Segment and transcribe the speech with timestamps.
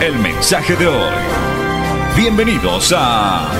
[0.00, 1.14] el mensaje de hoy.
[2.16, 3.50] Bienvenidos a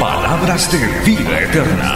[0.00, 1.94] Palabras de Vida Eterna.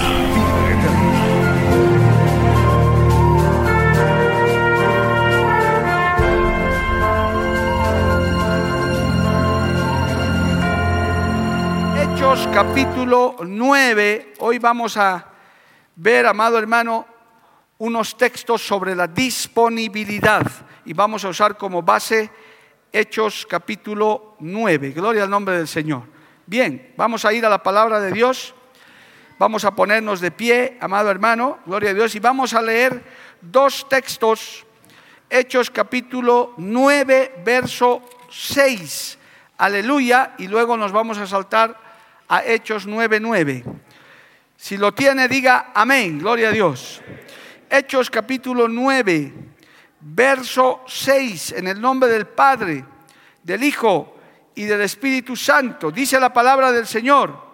[11.98, 14.34] Hechos capítulo 9.
[14.40, 15.24] Hoy vamos a
[15.96, 17.06] ver, amado hermano,
[17.78, 20.46] unos textos sobre la disponibilidad
[20.84, 22.30] y vamos a usar como base
[22.92, 24.90] Hechos capítulo 9.
[24.90, 26.02] Gloria al nombre del Señor.
[26.46, 28.54] Bien, vamos a ir a la palabra de Dios.
[29.38, 33.02] Vamos a ponernos de pie, amado hermano, gloria a Dios, y vamos a leer
[33.40, 34.64] dos textos.
[35.28, 39.18] Hechos capítulo 9, verso 6.
[39.56, 40.34] Aleluya.
[40.38, 41.76] Y luego nos vamos a saltar
[42.28, 43.64] a Hechos 9, 9.
[44.56, 46.18] Si lo tiene, diga amén.
[46.18, 47.00] Gloria a Dios.
[47.70, 49.32] Hechos capítulo 9,
[50.00, 51.52] verso 6.
[51.52, 52.84] En el nombre del Padre,
[53.42, 54.16] del Hijo
[54.54, 55.90] y del Espíritu Santo.
[55.90, 57.52] Dice la palabra del Señor.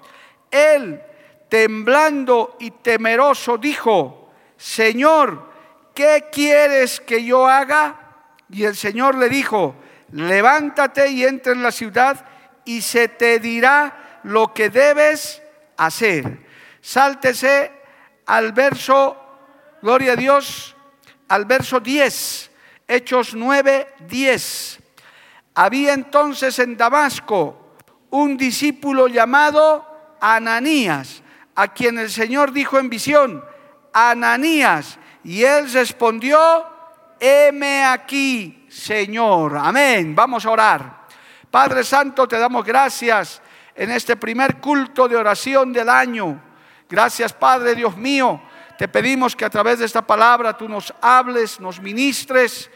[0.50, 1.00] Él,
[1.48, 5.50] temblando y temeroso, dijo, Señor,
[5.94, 8.26] ¿qué quieres que yo haga?
[8.50, 9.76] Y el Señor le dijo,
[10.12, 12.24] levántate y entra en la ciudad
[12.64, 15.42] y se te dirá lo que debes
[15.76, 16.46] hacer.
[16.80, 17.72] Sáltese
[18.26, 19.16] al verso,
[19.82, 20.76] gloria a Dios,
[21.28, 22.50] al verso 10,
[22.86, 24.77] Hechos 9, 10.
[25.60, 27.74] Había entonces en Damasco
[28.10, 31.20] un discípulo llamado Ananías,
[31.56, 33.44] a quien el Señor dijo en visión,
[33.92, 36.38] Ananías, y él respondió,
[37.18, 39.56] heme aquí, Señor.
[39.56, 40.14] Amén.
[40.14, 41.06] Vamos a orar.
[41.50, 43.42] Padre Santo, te damos gracias
[43.74, 46.40] en este primer culto de oración del año.
[46.88, 48.40] Gracias, Padre Dios mío.
[48.78, 52.70] Te pedimos que a través de esta palabra tú nos hables, nos ministres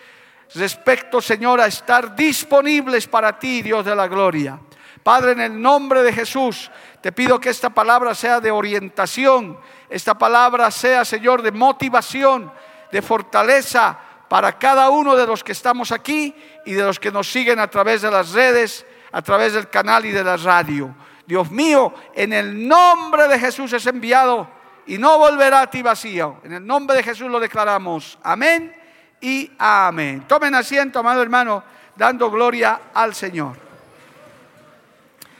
[0.55, 4.59] respecto, Señor, a estar disponibles para ti, Dios de la gloria.
[5.03, 6.71] Padre, en el nombre de Jesús,
[7.01, 9.59] te pido que esta palabra sea de orientación,
[9.89, 12.53] esta palabra sea, Señor, de motivación,
[12.91, 13.99] de fortaleza
[14.29, 17.69] para cada uno de los que estamos aquí y de los que nos siguen a
[17.69, 20.95] través de las redes, a través del canal y de la radio.
[21.27, 24.49] Dios mío, en el nombre de Jesús es enviado
[24.87, 26.39] y no volverá a ti vacío.
[26.45, 28.19] En el nombre de Jesús lo declaramos.
[28.23, 28.82] Amén
[29.23, 30.25] y amén.
[30.29, 31.63] Tomen asiento, amado hermano,
[31.97, 33.57] dando gloria al Señor.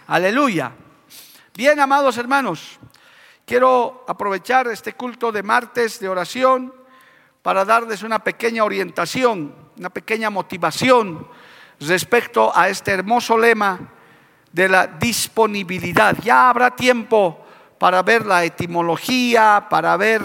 [0.07, 0.73] Aleluya.
[1.55, 2.79] Bien, amados hermanos,
[3.45, 6.73] quiero aprovechar este culto de martes de oración
[7.43, 11.27] para darles una pequeña orientación, una pequeña motivación
[11.81, 13.81] respecto a este hermoso lema
[14.53, 16.17] de la disponibilidad.
[16.23, 17.45] Ya habrá tiempo
[17.79, 20.23] para ver la etimología, para ver,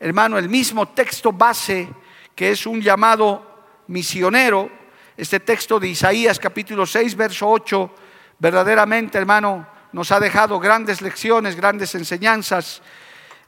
[0.00, 1.88] hermano, el mismo texto base
[2.34, 3.44] que es un llamado
[3.86, 4.70] misionero,
[5.16, 7.94] este texto de Isaías capítulo 6, verso 8,
[8.38, 12.82] verdaderamente, hermano, nos ha dejado grandes lecciones, grandes enseñanzas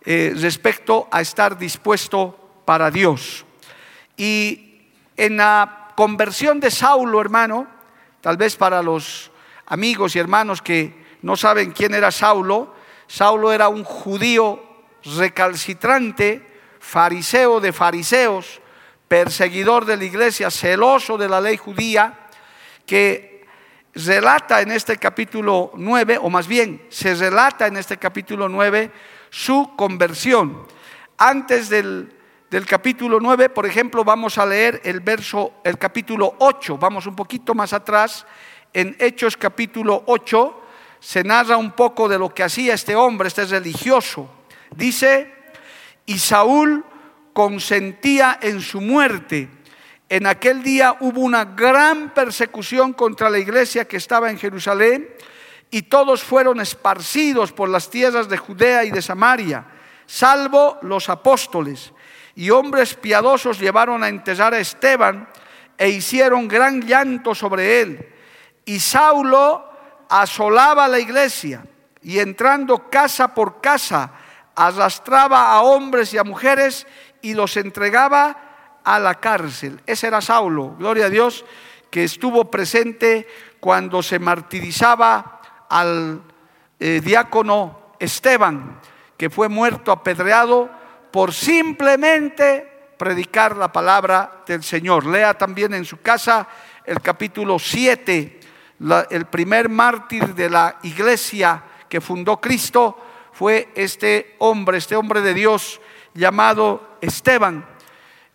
[0.05, 3.45] eh, respecto a estar dispuesto para Dios.
[4.17, 7.67] Y en la conversión de Saulo, hermano,
[8.21, 9.33] tal vez para los
[9.67, 12.75] amigos y hermanos que no saben quién era Saulo,
[13.09, 14.63] Saulo era un judío
[15.17, 16.47] recalcitrante,
[16.79, 18.61] fariseo de fariseos,
[19.09, 22.29] perseguidor de la iglesia, celoso de la ley judía,
[22.85, 23.47] que
[23.95, 28.91] relata en este capítulo 9, o más bien se relata en este capítulo 9
[29.31, 30.67] su conversión.
[31.19, 32.13] Antes del,
[32.51, 37.17] del capítulo 9, por ejemplo, vamos a leer el verso, el capítulo 8, vamos un
[37.17, 38.27] poquito más atrás,
[38.73, 40.63] en Hechos capítulo 8,
[41.01, 44.29] se narra un poco de lo que hacía este hombre, este religioso.
[44.75, 45.33] Dice,
[46.05, 46.85] y Saúl
[47.37, 49.51] consentía en su muerte.
[50.09, 55.07] En aquel día hubo una gran persecución contra la iglesia que estaba en Jerusalén
[55.71, 59.67] y todos fueron esparcidos por las tierras de Judea y de Samaria,
[60.07, 61.93] salvo los apóstoles.
[62.35, 65.29] Y hombres piadosos llevaron a enterrar a Esteban
[65.77, 68.15] e hicieron gran llanto sobre él.
[68.65, 69.63] Y Saulo
[70.09, 71.67] asolaba la iglesia
[72.01, 74.11] y entrando casa por casa,
[74.55, 76.87] arrastraba a hombres y a mujeres
[77.27, 79.81] y los entregaba a la cárcel.
[79.85, 81.45] Ese era Saulo, gloria a Dios,
[81.91, 83.27] que estuvo presente
[83.59, 86.23] cuando se martirizaba al
[86.79, 88.81] eh, diácono Esteban,
[89.17, 90.71] que fue muerto apedreado
[91.11, 95.05] por simplemente predicar la palabra del Señor.
[95.05, 96.47] Lea también en su casa
[96.85, 98.41] el capítulo 7,
[99.11, 102.97] el primer mártir de la iglesia que fundó Cristo
[103.33, 105.81] fue este hombre, este hombre de Dios
[106.17, 107.65] llamado Esteban.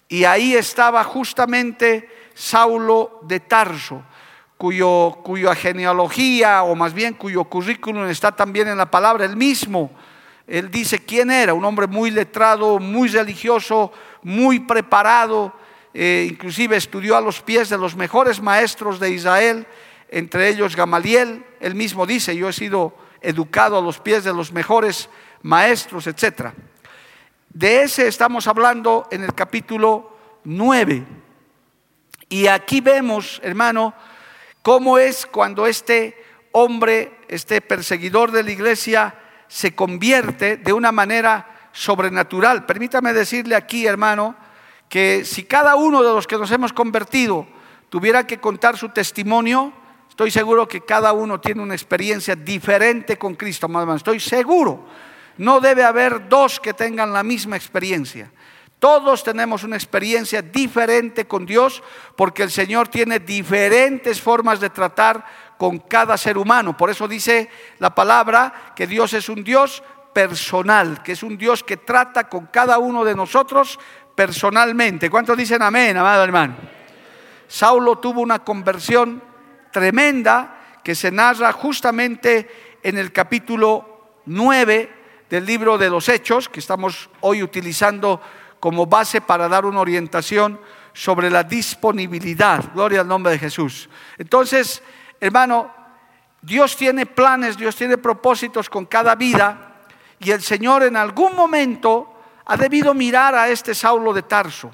[0.08, 4.04] Y ahí estaba justamente Saulo de Tarso,
[4.58, 9.92] cuyo, cuya genealogía, o más bien cuyo currículum está también en la palabra, el mismo.
[10.48, 13.92] Él dice quién era, un hombre muy letrado, muy religioso,
[14.22, 15.54] muy preparado,
[15.94, 19.66] eh, inclusive estudió a los pies de los mejores maestros de Israel,
[20.10, 24.52] entre ellos Gamaliel, él mismo dice, yo he sido educado a los pies de los
[24.52, 25.10] mejores
[25.42, 26.52] maestros, etc.
[27.54, 30.16] De ese estamos hablando en el capítulo
[30.46, 31.06] 9.
[32.30, 33.94] Y aquí vemos, hermano,
[34.62, 36.16] cómo es cuando este
[36.54, 39.16] hombre, este perseguidor de la iglesia,
[39.50, 42.66] se convierte de una manera sobrenatural.
[42.66, 44.38] Permítame decirle aquí, hermano,
[44.88, 47.46] que si cada uno de los que nos hemos convertido
[47.90, 49.74] tuviera que contar su testimonio,
[50.12, 54.86] Estoy seguro que cada uno tiene una experiencia diferente con Cristo, Estoy seguro.
[55.42, 58.32] No debe haber dos que tengan la misma experiencia.
[58.78, 61.82] Todos tenemos una experiencia diferente con Dios
[62.16, 65.26] porque el Señor tiene diferentes formas de tratar
[65.58, 66.78] con cada ser humano.
[66.78, 67.50] Por eso dice
[67.80, 69.82] la palabra que Dios es un Dios
[70.14, 73.80] personal, que es un Dios que trata con cada uno de nosotros
[74.14, 75.10] personalmente.
[75.10, 76.56] ¿Cuántos dicen amén, amado hermano?
[77.48, 79.24] Saulo tuvo una conversión
[79.72, 85.01] tremenda que se narra justamente en el capítulo 9
[85.32, 88.22] del libro de los Hechos, que estamos hoy utilizando
[88.60, 90.60] como base para dar una orientación
[90.94, 92.74] sobre la disponibilidad.
[92.74, 93.90] Gloria al nombre de Jesús.
[94.18, 94.84] Entonces,
[95.22, 95.74] hermano,
[96.42, 99.86] Dios tiene planes, Dios tiene propósitos con cada vida
[100.20, 102.14] y el Señor en algún momento
[102.46, 104.70] ha debido mirar a este Saulo de Tarso,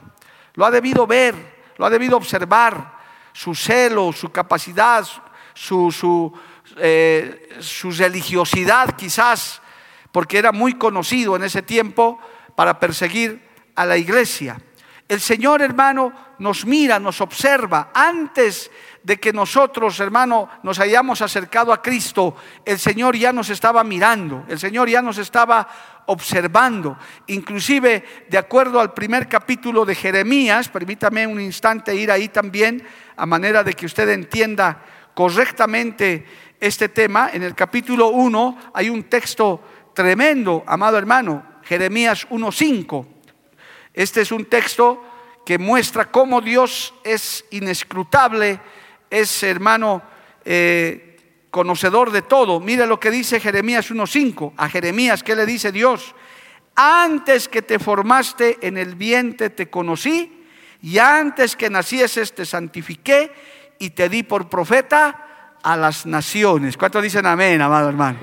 [0.55, 1.35] lo ha debido ver,
[1.77, 2.97] lo ha debido observar
[3.31, 5.05] su celo, su capacidad,
[5.53, 6.33] su,
[6.77, 9.61] eh, su, religiosidad quizás,
[10.17, 12.17] porque era muy conocido en ese tiempo
[12.55, 13.39] para perseguir
[13.75, 14.59] a la iglesia.
[15.07, 17.91] El Señor, hermano, nos mira, nos observa.
[17.93, 18.71] Antes
[19.03, 22.35] de que nosotros, hermano, nos hayamos acercado a Cristo,
[22.65, 25.67] el Señor ya nos estaba mirando, el Señor ya nos estaba
[26.07, 26.97] observando.
[27.27, 32.83] Inclusive, de acuerdo al primer capítulo de Jeremías, permítame un instante ir ahí también,
[33.15, 34.83] a manera de que usted entienda
[35.13, 36.25] correctamente
[36.59, 39.61] este tema, en el capítulo 1 hay un texto
[39.97, 43.07] tremendo, amado hermano, Jeremías 1.5.
[43.95, 45.03] Este es un texto
[45.43, 48.59] que muestra cómo Dios es inescrutable,
[49.09, 50.03] es hermano
[50.45, 52.59] eh, conocedor de todo.
[52.59, 54.53] Mire lo que dice Jeremías 1.5.
[54.55, 56.13] A Jeremías, ¿qué le dice Dios?
[56.75, 60.45] Antes que te formaste en el vientre te conocí
[60.83, 63.31] y antes que nacieses te santifiqué
[63.79, 66.77] y te di por profeta a las naciones.
[66.77, 68.19] ¿Cuántos dicen amén, amado hermano?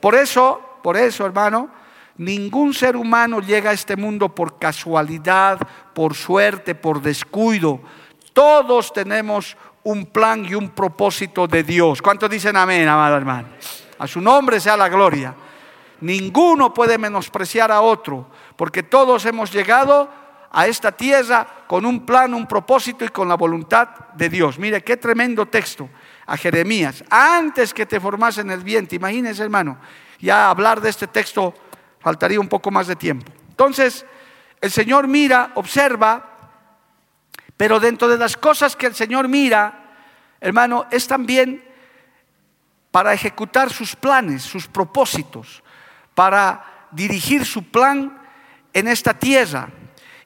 [0.00, 1.68] Por eso, por eso, hermano,
[2.16, 5.58] ningún ser humano llega a este mundo por casualidad,
[5.92, 7.80] por suerte, por descuido.
[8.32, 12.00] Todos tenemos un plan y un propósito de Dios.
[12.00, 13.48] ¿Cuántos dicen amén, amado hermano?
[13.98, 15.34] A su nombre sea la gloria.
[16.02, 20.08] Ninguno puede menospreciar a otro, porque todos hemos llegado
[20.52, 24.56] a esta tierra con un plan, un propósito y con la voluntad de Dios.
[24.56, 25.90] Mire qué tremendo texto
[26.26, 27.02] a Jeremías.
[27.10, 29.78] Antes que te formas en el vientre, imagínense hermano,
[30.18, 31.54] ya hablar de este texto
[32.00, 33.32] faltaría un poco más de tiempo.
[33.50, 34.06] Entonces,
[34.60, 36.52] el Señor mira, observa,
[37.56, 39.94] pero dentro de las cosas que el Señor mira,
[40.40, 41.64] hermano, es también
[42.90, 45.62] para ejecutar sus planes, sus propósitos,
[46.14, 48.18] para dirigir su plan
[48.72, 49.68] en esta tierra.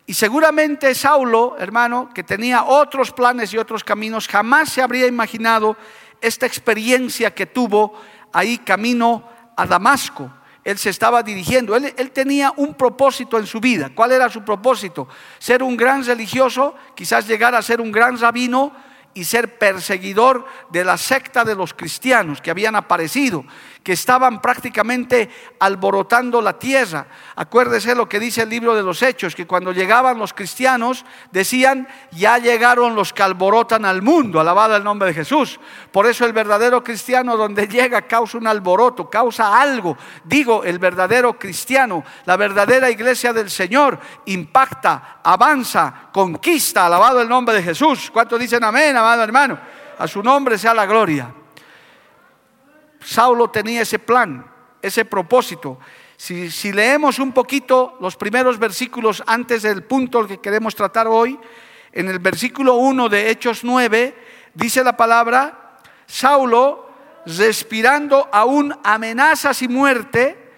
[0.06, 5.76] Y seguramente Saulo, hermano, que tenía otros planes y otros caminos, jamás se habría imaginado
[6.20, 8.00] esta experiencia que tuvo
[8.32, 9.28] ahí camino
[9.60, 10.30] a Damasco.
[10.62, 13.90] Él se estaba dirigiendo, él, él, tenía un propósito en su vida.
[13.94, 15.08] ¿Cuál era su propósito?
[15.38, 18.72] Ser un gran religioso, quizás llegar a ser un gran rabino,
[19.14, 23.44] y ser perseguidor de la secta de los cristianos que habían aparecido,
[23.82, 27.06] que estaban prácticamente alborotando la tierra.
[27.36, 31.88] Acuérdese lo que dice el libro de los Hechos, que cuando llegaban los cristianos decían,
[32.12, 35.58] ya llegaron los que alborotan al mundo, alabado el nombre de Jesús.
[35.92, 39.96] Por eso el verdadero cristiano donde llega causa un alboroto, causa algo.
[40.24, 47.54] Digo, el verdadero cristiano, la verdadera iglesia del Señor impacta, avanza, conquista, alabado el nombre
[47.54, 48.10] de Jesús.
[48.10, 48.96] ¿Cuántos dicen amén?
[48.96, 49.58] amado hermano.
[49.98, 51.39] A su nombre sea la gloria.
[53.00, 54.46] Saulo tenía ese plan,
[54.82, 55.78] ese propósito.
[56.16, 61.38] Si, leemos un poquito los primeros versículos antes del punto que queremos tratar hoy,
[61.92, 64.14] en el versículo 1 de Hechos 9,
[64.54, 66.90] dice la palabra, Saulo,
[67.24, 70.50] respirando aún amenazas y muerte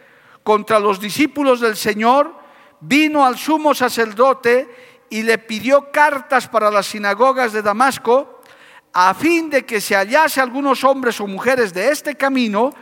[0.43, 2.35] contra los discípulos del Señor,
[2.81, 4.69] vino al sumo sacerdote
[5.11, 8.32] y le pidió cartas para las sinagogas de Damasco,
[8.93, 12.75] a fin de que se hallase algunos hombres o mujeres de este camino,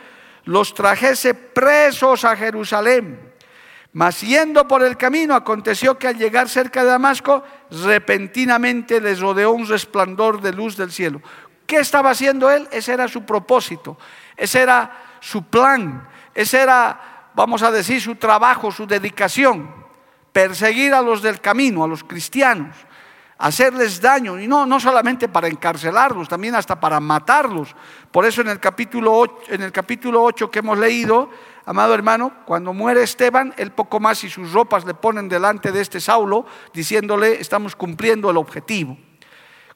[0.45, 3.31] los trajese presos a Jerusalén.
[3.93, 9.51] Mas yendo por el camino, aconteció que al llegar cerca de Damasco, repentinamente les rodeó
[9.53, 11.21] un resplandor de luz del cielo.
[11.67, 12.69] ¿Qué estaba haciendo él?
[12.71, 13.97] Ese era su propósito,
[14.37, 19.73] ese era su plan, ese era, vamos a decir, su trabajo, su dedicación,
[20.33, 22.75] perseguir a los del camino, a los cristianos,
[23.41, 27.75] hacerles daño, y no, no solamente para encarcelarlos, también hasta para matarlos.
[28.13, 31.31] Por eso en el capítulo 8, en el capítulo 8 que hemos leído,
[31.65, 35.81] amado hermano, cuando muere Esteban, él poco más y sus ropas le ponen delante de
[35.81, 36.45] este Saulo,
[36.75, 38.99] diciéndole, estamos cumpliendo el objetivo.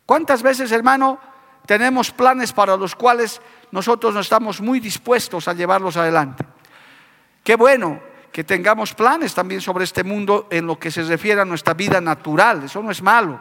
[0.04, 1.18] ¿Cuántas veces, hermano,
[1.64, 3.40] tenemos planes para los cuales
[3.70, 6.44] nosotros no estamos muy dispuestos a llevarlos adelante?
[7.42, 11.44] Qué bueno que tengamos planes también sobre este mundo en lo que se refiere a
[11.44, 13.38] nuestra vida natural, eso no es malo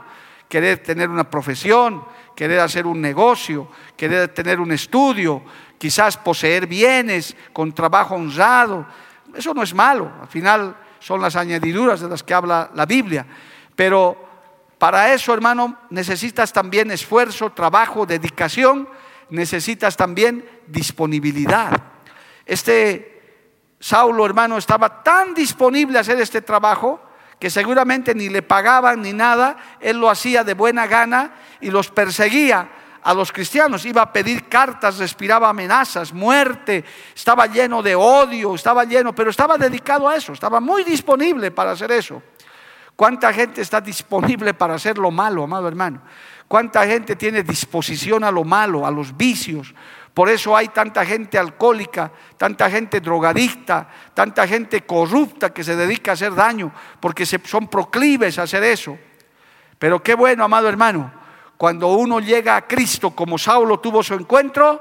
[0.48, 5.42] querer tener una profesión, querer hacer un negocio, querer tener un estudio,
[5.80, 8.86] quizás poseer bienes con trabajo honrado.
[9.34, 13.26] Eso no es malo, al final son las añadiduras de las que habla la Biblia.
[13.76, 14.16] Pero
[14.78, 18.88] para eso, hermano, necesitas también esfuerzo, trabajo, dedicación,
[19.32, 21.82] necesitas también disponibilidad.
[22.46, 23.13] Este
[23.84, 27.02] Saulo, hermano, estaba tan disponible a hacer este trabajo,
[27.38, 31.90] que seguramente ni le pagaban ni nada, él lo hacía de buena gana y los
[31.90, 32.70] perseguía
[33.04, 38.86] a los cristianos, iba a pedir cartas, respiraba amenazas, muerte, estaba lleno de odio, estaba
[38.86, 42.24] lleno, pero estaba dedicado a eso, estaba muy disponible para hacer eso.
[42.96, 46.02] ¿Cuánta gente está disponible para hacer lo malo, amado hermano?
[46.48, 49.76] ¿Cuánta gente tiene disposición a lo malo, a los vicios?
[50.14, 56.12] Por eso hay tanta gente alcohólica, tanta gente drogadicta, tanta gente corrupta que se dedica
[56.12, 58.98] a hacer daño, porque son proclives a hacer eso.
[59.80, 61.12] Pero qué bueno, amado hermano,
[61.58, 64.80] cuando uno llega a Cristo como Saulo tuvo su encuentro,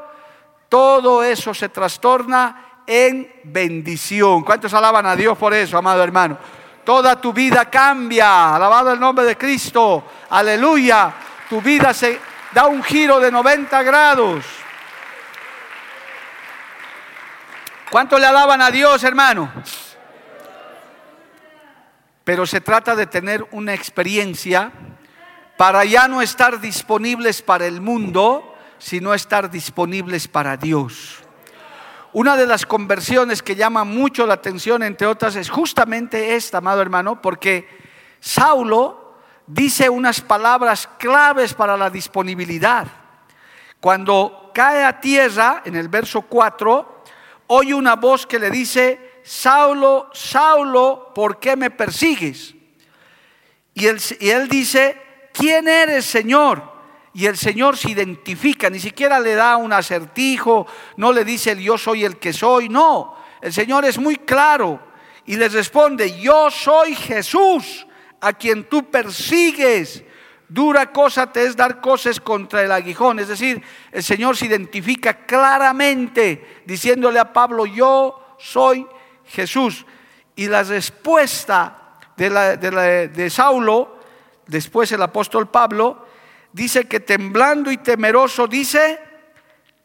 [0.69, 4.43] todo eso se trastorna en bendición.
[4.43, 6.37] ¿Cuántos alaban a Dios por eso, amado hermano?
[6.85, 8.55] Toda tu vida cambia.
[8.55, 10.05] Alabado el nombre de Cristo.
[10.29, 11.12] Aleluya.
[11.49, 12.19] Tu vida se
[12.53, 14.62] da un giro de 90 grados.
[17.92, 19.52] ¿Cuánto le alaban a Dios, hermano?
[22.25, 24.72] Pero se trata de tener una experiencia
[25.58, 31.18] para ya no estar disponibles para el mundo, sino estar disponibles para Dios.
[32.14, 36.80] Una de las conversiones que llama mucho la atención, entre otras, es justamente esta, amado
[36.80, 37.68] hermano, porque
[38.20, 42.87] Saulo dice unas palabras claves para la disponibilidad.
[43.80, 47.01] Cuando cae a tierra, en el verso 4,
[47.54, 52.54] oye una voz que le dice, Saulo, Saulo, ¿por qué me persigues?
[53.75, 55.00] Y él, dice,
[55.35, 56.73] ¿quién eres, Señor?
[57.12, 60.66] Y el Señor se identifica, ni siquiera le da un acertijo,
[60.97, 64.80] no le dice yo soy el que soy, no, el Señor es muy claro
[65.26, 67.87] y le responde, yo soy Jesús
[68.21, 70.02] a quien tú persigues.
[70.52, 73.18] Dura cosa te es dar cosas contra el aguijón.
[73.18, 78.87] Es decir, el Señor se identifica claramente diciéndole a Pablo, yo soy
[79.25, 79.87] Jesús.
[80.37, 83.99] Y la respuesta de, de Saulo,
[84.47, 86.06] después el apóstol Pablo,
[86.52, 89.00] dice que temblando y temeroso dice,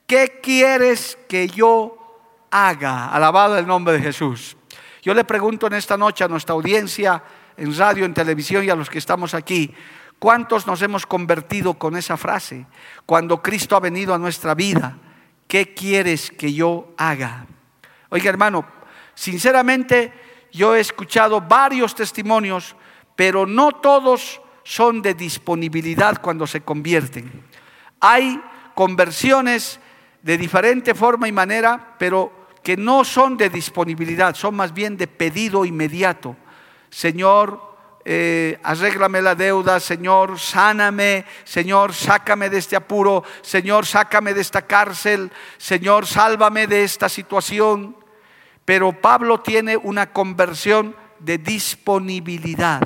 [0.05, 1.97] ¿qué quieres que yo
[2.51, 3.07] haga?
[3.07, 4.57] Alabado el nombre de Jesús.
[5.01, 7.23] Yo le pregunto en esta noche a nuestra audiencia
[7.55, 9.73] en radio, en televisión y a los que estamos aquí,
[10.19, 12.65] ¿Cuántos nos hemos convertido con esa frase?
[13.05, 14.97] Cuando Cristo ha venido a nuestra vida,
[15.47, 17.45] ¿qué quieres que yo haga?
[18.09, 18.65] Oiga hermano,
[19.13, 20.11] sinceramente
[20.51, 22.75] yo he escuchado varios testimonios,
[23.15, 27.43] pero no todos son de disponibilidad cuando se convierten.
[27.99, 28.41] Hay
[28.73, 29.79] conversiones
[30.23, 35.07] de diferente forma y manera, pero que no son de disponibilidad, son más bien de
[35.07, 36.35] pedido inmediato.
[36.89, 37.66] Señor,
[38.09, 44.61] eh, arréglame la deuda, Señor, sáname, Señor, sácame de este apuro, Señor, sácame de esta
[44.61, 47.97] cárcel, Señor, sálvame de esta situación.
[48.63, 52.81] Pero Pablo tiene una conversión de disponibilidad.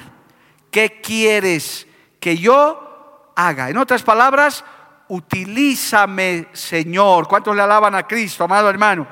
[0.71, 1.85] ¿Qué quieres
[2.19, 3.69] que yo haga?
[3.69, 4.65] En otras palabras,
[5.09, 7.27] utilízame, Señor.
[7.27, 9.05] ¿Cuántos le alaban a Cristo, amado hermano?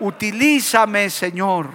[0.00, 1.68] Utilízame, Señor.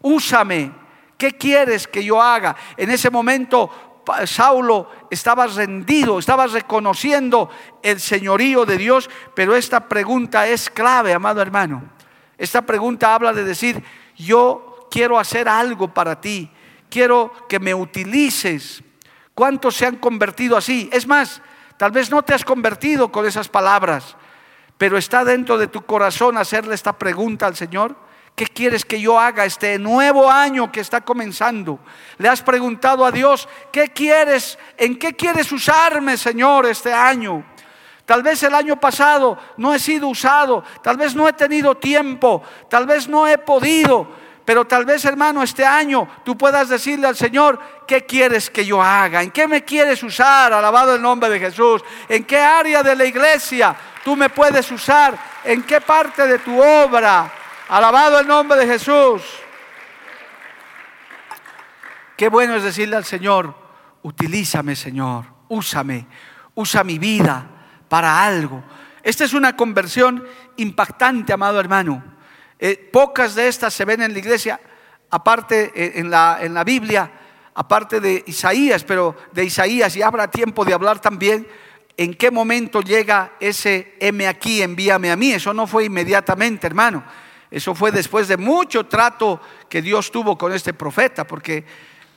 [0.00, 0.85] Úsame.
[1.16, 2.56] ¿Qué quieres que yo haga?
[2.76, 3.70] En ese momento
[4.26, 7.50] Saulo estaba rendido, estaba reconociendo
[7.82, 11.82] el señorío de Dios, pero esta pregunta es clave, amado hermano.
[12.38, 13.82] Esta pregunta habla de decir,
[14.16, 16.50] yo quiero hacer algo para ti,
[16.88, 18.82] quiero que me utilices.
[19.34, 20.88] ¿Cuántos se han convertido así?
[20.92, 21.42] Es más,
[21.76, 24.16] tal vez no te has convertido con esas palabras,
[24.78, 28.05] pero está dentro de tu corazón hacerle esta pregunta al Señor.
[28.36, 31.78] ¿Qué quieres que yo haga este nuevo año que está comenzando?
[32.18, 34.58] Le has preguntado a Dios, ¿qué quieres?
[34.76, 37.42] ¿En qué quieres usarme, Señor, este año?
[38.04, 42.42] Tal vez el año pasado no he sido usado, tal vez no he tenido tiempo,
[42.68, 44.06] tal vez no he podido,
[44.44, 48.82] pero tal vez, hermano, este año tú puedas decirle al Señor, ¿qué quieres que yo
[48.82, 49.22] haga?
[49.22, 50.52] ¿En qué me quieres usar?
[50.52, 51.82] Alabado el nombre de Jesús.
[52.06, 53.74] ¿En qué área de la iglesia
[54.04, 55.18] tú me puedes usar?
[55.42, 57.32] ¿En qué parte de tu obra?
[57.68, 59.22] Alabado el nombre de Jesús.
[62.16, 63.54] Qué bueno es decirle al Señor,
[64.02, 66.06] utilízame Señor, úsame,
[66.54, 67.44] usa mi vida
[67.88, 68.62] para algo.
[69.02, 70.24] Esta es una conversión
[70.56, 72.04] impactante, amado hermano.
[72.60, 74.60] Eh, pocas de estas se ven en la iglesia,
[75.10, 77.10] aparte eh, en, la, en la Biblia,
[77.52, 81.48] aparte de Isaías, pero de Isaías, y habrá tiempo de hablar también
[81.96, 85.32] en qué momento llega ese M aquí, envíame a mí.
[85.32, 87.25] Eso no fue inmediatamente, hermano.
[87.56, 91.64] Eso fue después de mucho trato que Dios tuvo con este profeta, porque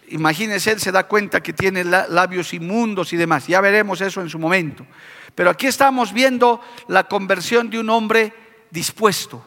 [0.09, 3.47] imagínense, él se da cuenta que tiene labios inmundos y demás.
[3.47, 4.85] Ya veremos eso en su momento.
[5.35, 8.33] Pero aquí estamos viendo la conversión de un hombre
[8.69, 9.45] dispuesto,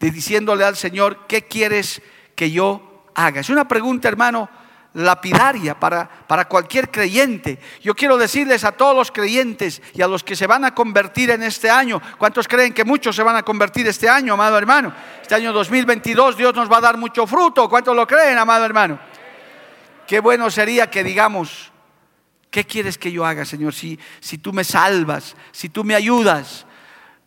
[0.00, 2.00] de diciéndole al Señor, ¿qué quieres
[2.34, 3.42] que yo haga?
[3.42, 4.48] Es una pregunta, hermano,
[4.96, 7.58] lapidaria para, para cualquier creyente.
[7.82, 11.30] Yo quiero decirles a todos los creyentes y a los que se van a convertir
[11.30, 14.92] en este año, ¿cuántos creen que muchos se van a convertir este año, amado hermano?
[15.20, 17.68] Este año 2022 Dios nos va a dar mucho fruto.
[17.68, 18.98] ¿Cuántos lo creen, amado hermano?
[20.06, 21.70] Qué bueno sería que digamos,
[22.50, 23.74] ¿qué quieres que yo haga, Señor?
[23.74, 26.64] Si, si tú me salvas, si tú me ayudas,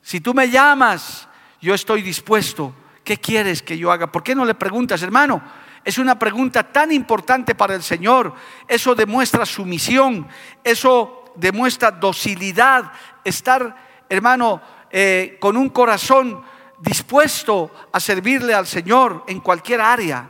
[0.01, 1.27] si tú me llamas,
[1.61, 2.73] yo estoy dispuesto.
[3.03, 4.11] ¿Qué quieres que yo haga?
[4.11, 5.68] ¿Por qué no le preguntas, hermano?
[5.83, 8.33] Es una pregunta tan importante para el Señor.
[8.67, 10.27] Eso demuestra sumisión,
[10.63, 12.91] eso demuestra docilidad,
[13.23, 13.75] estar,
[14.09, 14.61] hermano,
[14.91, 16.43] eh, con un corazón
[16.79, 20.29] dispuesto a servirle al Señor en cualquier área.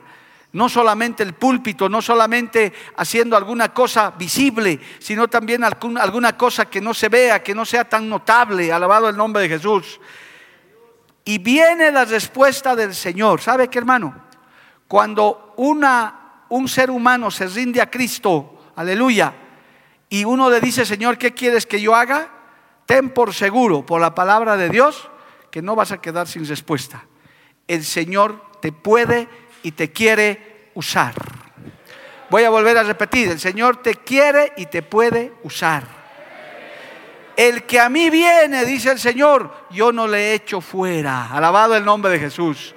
[0.52, 6.82] No solamente el púlpito, no solamente haciendo alguna cosa visible, sino también alguna cosa que
[6.82, 8.72] no se vea, que no sea tan notable.
[8.72, 10.00] Alabado el nombre de Jesús.
[11.24, 13.42] Y viene la respuesta del Señor.
[13.42, 14.29] ¿Sabe qué, hermano?
[14.90, 19.32] Cuando un ser humano se rinde a Cristo, aleluya,
[20.10, 22.28] y uno le dice, Señor, ¿qué quieres que yo haga?
[22.88, 25.08] Ten por seguro, por la palabra de Dios,
[25.52, 27.06] que no vas a quedar sin respuesta.
[27.68, 29.30] El Señor te puede
[29.62, 31.14] y te quiere usar.
[32.32, 35.84] Voy a volver a repetir, el Señor te quiere y te puede usar.
[37.38, 41.28] El que a mí viene, dice el Señor, yo no le echo fuera.
[41.32, 42.74] Alabado el nombre de Jesús.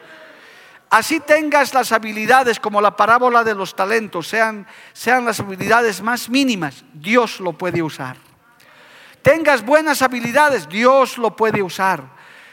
[0.92, 6.28] Así tengas las habilidades como la parábola de los talentos, sean, sean las habilidades más
[6.28, 8.18] mínimas, Dios lo puede usar.
[9.22, 12.02] Tengas buenas habilidades, Dios lo puede usar.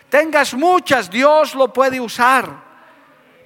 [0.08, 2.64] Tengas muchas, Dios lo puede usar.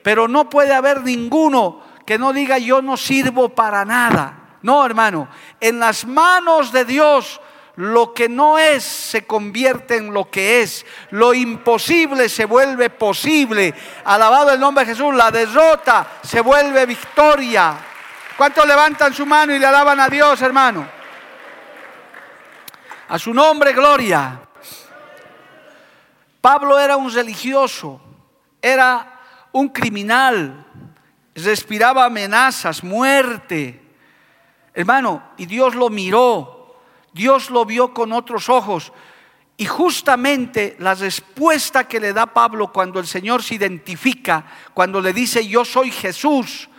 [0.04, 4.58] Pero no puede haber ninguno que no diga yo no sirvo para nada.
[4.62, 5.28] No, hermano,
[5.60, 7.42] en las manos de Dios
[7.76, 10.86] lo que no es se convierte en lo que es.
[11.10, 13.74] Lo imposible se vuelve posible.
[14.06, 15.14] Alabado el nombre de Jesús.
[15.16, 17.76] La derrota se vuelve victoria.
[18.38, 20.88] ¿Cuántos levantan su mano y le alaban a Dios, hermano?
[23.10, 24.40] A su nombre, gloria.
[26.42, 28.02] Pablo era un religioso,
[28.62, 29.20] era
[29.52, 30.66] un criminal,
[31.36, 33.82] respiraba amenazas, muerte.
[34.74, 36.63] Hermano, y Dios lo miró
[37.14, 38.92] Dios lo vio con otros ojos.
[39.56, 45.14] Y justamente la respuesta que le da Pablo cuando el Señor se identifica, cuando le
[45.14, 46.70] dice, yo soy Jesús,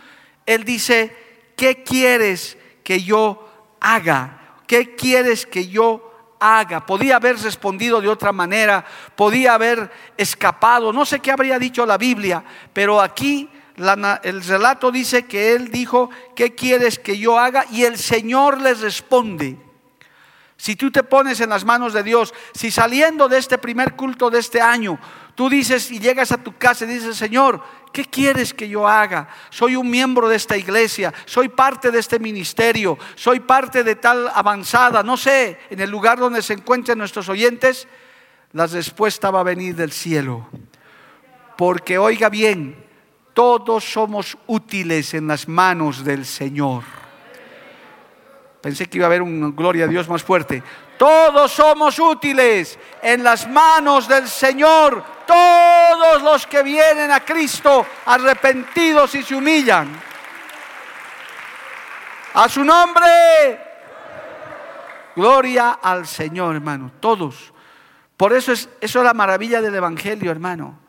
[0.45, 1.15] Él dice,
[1.55, 4.59] ¿qué quieres que yo haga?
[4.67, 6.85] ¿Qué quieres que yo haga?
[6.85, 11.97] Podía haber respondido de otra manera, podía haber escapado, no sé qué habría dicho la
[11.97, 12.43] Biblia,
[12.73, 13.49] pero aquí
[14.23, 17.65] el relato dice que Él dijo, ¿qué quieres que yo haga?
[17.71, 19.64] Y el Señor le responde.
[20.57, 24.29] Si tú te pones en las manos de Dios, si saliendo de este primer culto
[24.29, 24.99] de este año,
[25.35, 29.27] Tú dices y llegas a tu casa y dices, Señor, ¿qué quieres que yo haga?
[29.49, 34.31] Soy un miembro de esta iglesia, soy parte de este ministerio, soy parte de tal
[34.33, 37.85] avanzada, no sé, en el lugar donde se encuentren nuestros oyentes,
[38.53, 40.47] la respuesta va a venir del cielo.
[41.57, 42.81] Porque oiga bien,
[43.33, 47.04] todos somos útiles en las manos del Señor.
[48.65, 50.63] Pensé que iba a haber una gloria a Dios más fuerte.
[50.97, 55.05] Todos somos útiles en las manos del Señor.
[55.27, 59.87] Todos los que vienen a Cristo arrepentidos y se humillan.
[62.33, 63.05] A su nombre.
[65.15, 66.91] Gloria al Señor, hermano.
[66.99, 67.53] Todos.
[68.17, 70.79] Por eso es, eso es la maravilla del Evangelio, hermano.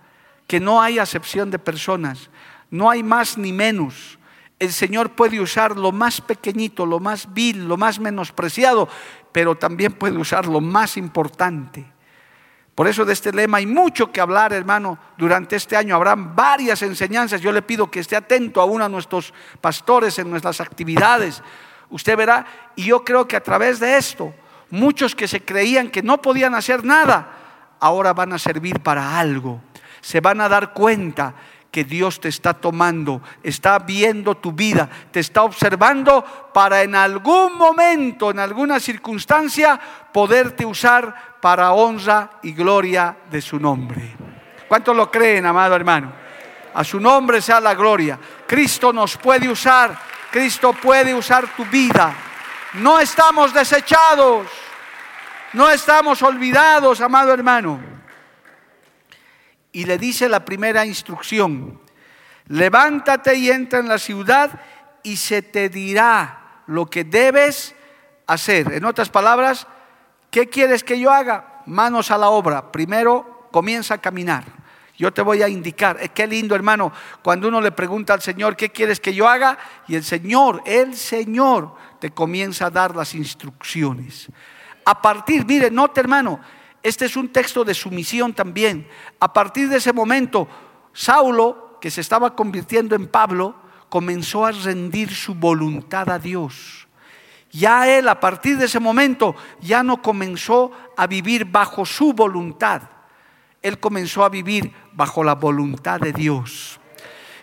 [0.47, 2.31] Que no hay acepción de personas.
[2.71, 4.16] No hay más ni menos.
[4.59, 8.89] El Señor puede usar lo más pequeñito, lo más vil, lo más menospreciado,
[9.33, 11.85] pero también puede usar lo más importante.
[12.75, 14.99] Por eso de este lema hay mucho que hablar, hermano.
[15.17, 17.41] Durante este año habrán varias enseñanzas.
[17.41, 21.43] Yo le pido que esté atento a uno de nuestros pastores en nuestras actividades.
[21.89, 24.35] Usted verá, y yo creo que a través de esto,
[24.71, 29.61] muchos que se creían que no podían hacer nada, ahora van a servir para algo.
[30.03, 31.35] Se van a dar cuenta
[31.77, 37.59] que Dios te está tomando, está viendo tu vida, te está observando para en algún
[37.59, 39.79] momento, en alguna circunstancia,
[40.11, 44.17] poderte usar para honra y gloria de su nombre.
[44.67, 46.15] ¿Cuántos lo creen, amado hermano?
[46.73, 48.19] A su nombre sea la gloria.
[48.47, 49.99] Cristo nos puede usar,
[50.31, 52.11] Cristo puede usar tu vida.
[52.73, 54.47] No estamos desechados,
[55.53, 57.96] no estamos olvidados, amado hermano
[59.77, 61.79] y le dice la primera instrucción,
[62.49, 64.59] levántate y entra en la ciudad
[65.03, 67.75] y se te dirá lo que debes
[68.27, 68.73] hacer.
[68.73, 69.67] En otras palabras,
[70.31, 71.61] ¿qué quieres que yo haga?
[71.67, 72.73] Manos a la obra.
[72.73, 74.45] Primero comienza a caminar.
[74.97, 75.99] Yo te voy a indicar.
[76.01, 76.91] Eh, qué lindo, hermano,
[77.23, 79.59] cuando uno le pregunta al Señor, ¿qué quieres que yo haga?
[79.89, 84.29] Y el Señor, el Señor, te comienza a dar las instrucciones.
[84.87, 86.41] A partir, mire, note, hermano,
[86.87, 88.87] este es un texto de sumisión también.
[89.19, 90.47] A partir de ese momento,
[90.93, 93.57] Saulo, que se estaba convirtiendo en Pablo,
[93.89, 96.87] comenzó a rendir su voluntad a Dios.
[97.51, 102.83] Ya él a partir de ese momento ya no comenzó a vivir bajo su voluntad.
[103.63, 106.79] Él comenzó a vivir bajo la voluntad de Dios.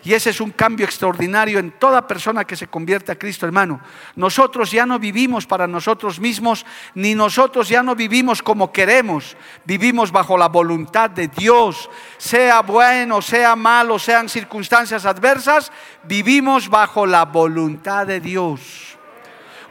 [0.04, 3.80] Y ese es un cambio extraordinario en toda persona que se convierte a Cristo, hermano.
[4.16, 9.34] Nosotros ya no vivimos para nosotros mismos, ni nosotros ya no vivimos como queremos.
[9.64, 11.88] Vivimos bajo la voluntad de Dios.
[12.18, 18.98] Sea bueno, sea malo, sean circunstancias adversas, vivimos bajo la voluntad de Dios.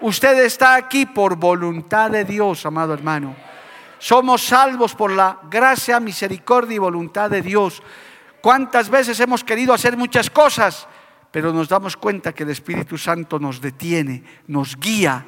[0.02, 3.36] Usted está aquí por voluntad de Dios, amado hermano.
[4.00, 7.84] Somos salvos por la gracia, misericordia y voluntad de Dios.
[8.44, 10.86] ¿Cuántas veces hemos querido hacer muchas cosas,
[11.32, 15.26] pero nos damos cuenta que el Espíritu Santo nos detiene, nos guía?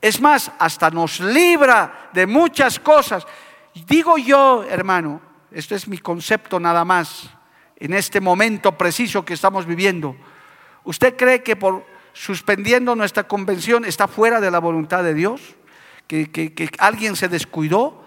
[0.00, 3.26] Es más, hasta nos libra de muchas cosas.
[3.74, 5.20] Digo yo, hermano,
[5.50, 7.30] esto es mi concepto nada más,
[7.74, 10.14] en este momento preciso que estamos viviendo.
[10.84, 15.56] ¿Usted cree que por suspendiendo nuestra convención está fuera de la voluntad de Dios?
[16.06, 18.04] ¿Que, que alguien se descuidó?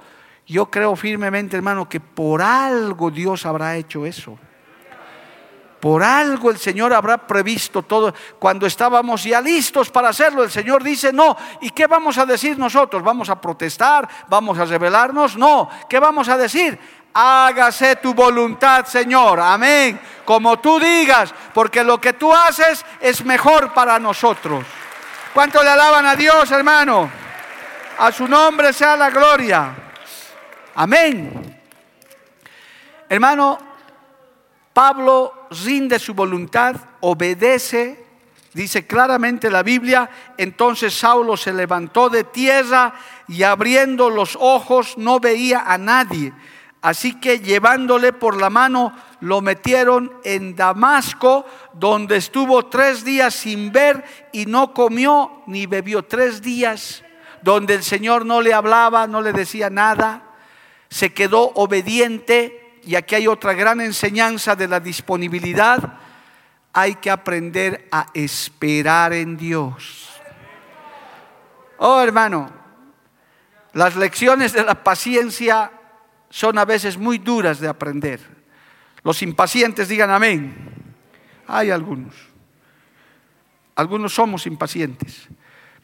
[0.47, 4.39] Yo creo firmemente, hermano, que por algo Dios habrá hecho eso.
[5.85, 8.11] Por algo el Señor habrá previsto todo.
[8.39, 11.37] Cuando estábamos ya listos para hacerlo, el Señor dice, no.
[11.61, 13.03] ¿Y qué vamos a decir nosotros?
[13.03, 14.09] ¿Vamos a protestar?
[14.27, 15.37] ¿Vamos a rebelarnos?
[15.37, 15.69] No.
[15.87, 16.79] ¿Qué vamos a decir?
[17.13, 19.39] Hágase tu voluntad, Señor.
[19.39, 20.01] Amén.
[20.25, 24.65] Como tú digas, porque lo que tú haces es mejor para nosotros.
[25.35, 27.11] ¿Cuánto le alaban a Dios, hermano?
[27.99, 29.71] A su nombre sea la gloria.
[30.73, 31.61] Amén.
[33.07, 33.74] Hermano,
[34.75, 38.05] Pablo rinde su voluntad, obedece,
[38.53, 42.93] dice claramente la Biblia, entonces Saulo se levantó de tierra
[43.29, 46.33] y abriendo los ojos no veía a nadie.
[46.81, 53.71] Así que llevándole por la mano lo metieron en Damasco, donde estuvo tres días sin
[53.71, 56.03] ver y no comió ni bebió.
[56.03, 57.01] Tres días,
[57.41, 60.23] donde el Señor no le hablaba, no le decía nada.
[60.89, 65.99] Se quedó obediente y aquí hay otra gran enseñanza de la disponibilidad.
[66.71, 70.09] Hay que aprender a esperar en Dios.
[71.77, 72.51] Oh hermano,
[73.73, 75.71] las lecciones de la paciencia
[76.29, 78.19] son a veces muy duras de aprender.
[79.03, 80.55] Los impacientes digan amén.
[81.47, 82.15] Hay algunos.
[83.75, 85.27] Algunos somos impacientes,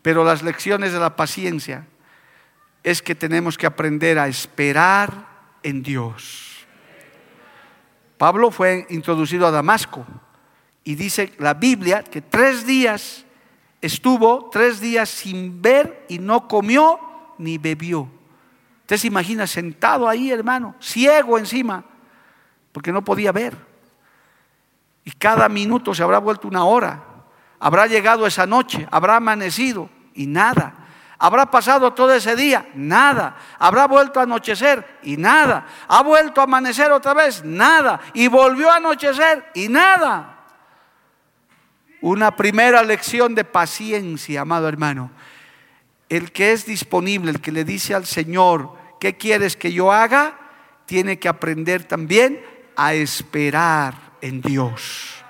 [0.02, 1.86] pero las lecciones de la paciencia
[2.84, 5.28] es que tenemos que aprender a esperar
[5.62, 6.51] en Dios.
[8.22, 10.06] Pablo fue introducido a Damasco
[10.84, 13.26] y dice la Biblia que tres días
[13.82, 17.00] estuvo, tres días sin ver y no comió
[17.40, 18.08] ni bebió.
[18.82, 21.84] Usted se imagina sentado ahí, hermano, ciego encima,
[22.72, 23.58] porque no podía ver.
[25.04, 27.04] Y cada minuto se habrá vuelto una hora.
[27.60, 30.81] Habrá llegado esa noche, habrá amanecido y nada.
[31.24, 33.36] Habrá pasado todo ese día, nada.
[33.60, 35.68] Habrá vuelto a anochecer y nada.
[35.88, 38.02] Ha vuelto a amanecer otra vez, nada.
[38.16, 40.40] Y volvió a anochecer y nada.
[42.02, 45.12] Una primera lección de paciencia, amado hermano.
[46.10, 50.40] El que es disponible, el que le dice al Señor, ¿qué quieres que yo haga?
[50.88, 52.44] Tiene que aprender también
[52.76, 55.21] a esperar en Dios.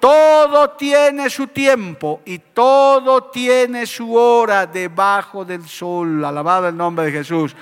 [0.00, 6.24] Todo tiene su tiempo y todo tiene su hora debajo del sol.
[6.24, 7.56] Alabado el nombre de Jesús.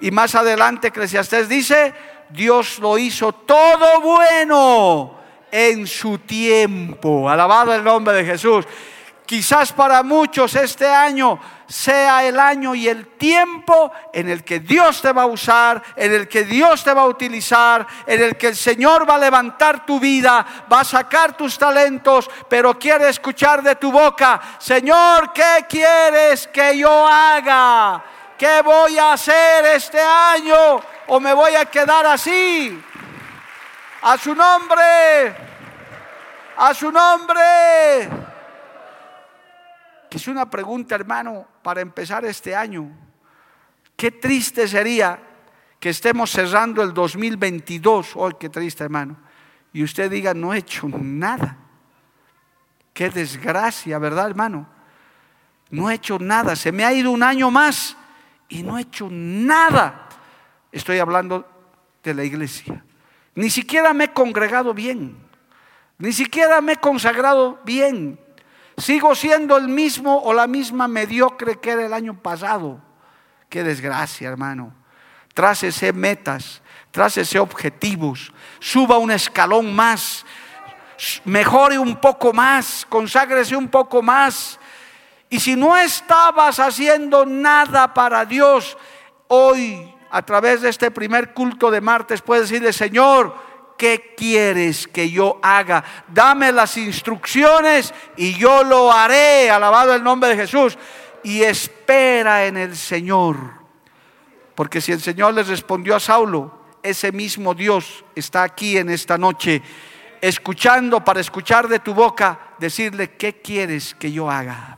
[0.00, 1.92] Y más adelante Eclesiastés dice,
[2.30, 5.18] Dios lo hizo todo bueno
[5.50, 7.28] en su tiempo.
[7.28, 8.66] Alabado el nombre de Jesús.
[9.30, 11.38] Quizás para muchos este año
[11.68, 16.12] sea el año y el tiempo en el que Dios te va a usar, en
[16.12, 19.86] el que Dios te va a utilizar, en el que el Señor va a levantar
[19.86, 25.64] tu vida, va a sacar tus talentos, pero quiere escuchar de tu boca, Señor, ¿qué
[25.68, 28.02] quieres que yo haga?
[28.36, 30.80] ¿Qué voy a hacer este año?
[31.06, 32.82] ¿O me voy a quedar así?
[34.02, 35.36] A su nombre,
[36.56, 38.29] a su nombre
[40.16, 42.90] es una pregunta, hermano, para empezar este año.
[43.96, 45.20] Qué triste sería
[45.78, 49.16] que estemos cerrando el 2022, hoy qué triste, hermano,
[49.72, 51.56] y usted diga, no he hecho nada.
[52.92, 54.68] Qué desgracia, ¿verdad, hermano?
[55.70, 57.96] No he hecho nada, se me ha ido un año más
[58.48, 60.08] y no he hecho nada.
[60.72, 61.48] Estoy hablando
[62.02, 62.84] de la iglesia.
[63.34, 65.16] Ni siquiera me he congregado bien,
[65.98, 68.18] ni siquiera me he consagrado bien,
[68.80, 72.80] Sigo siendo el mismo o la misma mediocre que era el año pasado.
[73.48, 74.72] Qué desgracia, hermano.
[75.62, 76.62] ese metas,
[77.16, 80.24] ese objetivos, suba un escalón más,
[81.24, 84.58] mejore un poco más, conságrese un poco más.
[85.28, 88.76] Y si no estabas haciendo nada para Dios,
[89.28, 93.49] hoy, a través de este primer culto de martes, puedes decirle, Señor,
[93.80, 95.82] ¿qué quieres que yo haga?
[96.08, 100.76] Dame las instrucciones y yo lo haré, alabado el nombre de Jesús.
[101.24, 103.38] Y espera en el Señor.
[104.54, 109.16] Porque si el Señor les respondió a Saulo, ese mismo Dios está aquí en esta
[109.16, 109.62] noche,
[110.20, 114.76] escuchando para escuchar de tu boca, decirle, ¿qué quieres que yo haga?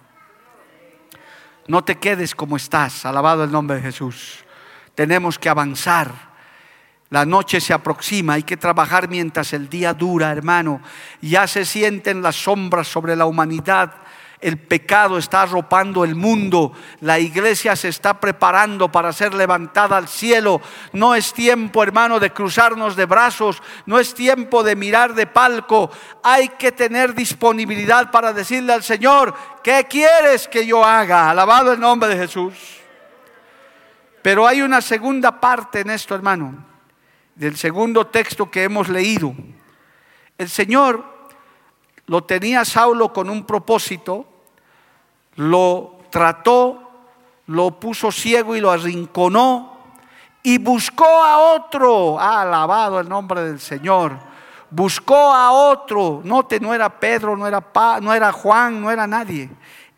[1.67, 4.45] No te quedes como estás, alabado el nombre de Jesús.
[4.95, 6.32] Tenemos que avanzar
[7.13, 10.81] la noche se aproxima, hay que trabajar mientras el día dura, hermano.
[11.21, 13.93] Ya se sienten las sombras sobre la humanidad.
[14.41, 16.73] El pecado está arropando el mundo.
[17.01, 20.63] La iglesia se está preparando para ser levantada al cielo.
[20.95, 23.63] No es tiempo, hermano, de cruzarnos de brazos.
[23.85, 25.91] No es tiempo de mirar de palco.
[26.23, 31.29] Hay que tener disponibilidad para decirle al Señor, ¿qué quieres que yo haga?
[31.29, 32.55] Alabado el nombre de Jesús.
[34.23, 36.72] Pero hay una segunda parte en esto, hermano
[37.35, 39.35] del segundo texto que hemos leído.
[40.39, 41.05] El Señor
[42.07, 44.27] lo tenía Saulo con un propósito,
[45.37, 46.91] lo trató,
[47.47, 49.73] lo puso ciego y lo arrinconó
[50.43, 54.17] y buscó a otro, ha alabado el nombre del Señor,
[54.71, 59.07] buscó a otro, note, no era Pedro, no era, pa, no era Juan, no era
[59.07, 59.49] nadie,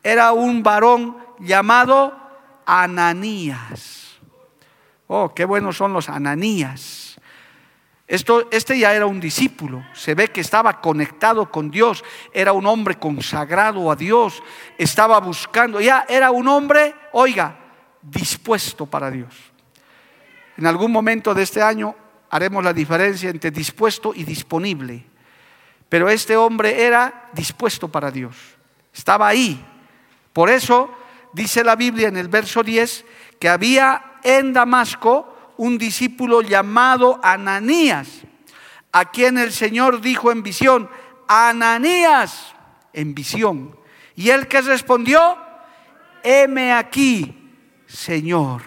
[0.02, 2.14] era un varón llamado
[2.66, 4.18] Ananías.
[5.06, 7.03] Oh, qué buenos son los Ananías
[8.06, 12.96] este ya era un discípulo, se ve que estaba conectado con Dios, era un hombre
[12.98, 14.42] consagrado a Dios,
[14.76, 17.56] estaba buscando, ya era un hombre, oiga,
[18.02, 19.34] dispuesto para Dios.
[20.58, 21.96] En algún momento de este año
[22.28, 25.06] haremos la diferencia entre dispuesto y disponible,
[25.88, 28.36] pero este hombre era dispuesto para Dios,
[28.92, 29.64] estaba ahí.
[30.34, 30.94] Por eso
[31.32, 33.04] dice la Biblia en el verso 10
[33.38, 38.22] que había en Damasco, un discípulo llamado Ananías,
[38.92, 40.88] a quien el Señor dijo en visión,
[41.28, 42.54] Ananías,
[42.92, 43.76] en visión.
[44.16, 45.36] Y él que respondió,
[46.22, 47.52] heme aquí,
[47.86, 48.62] Señor.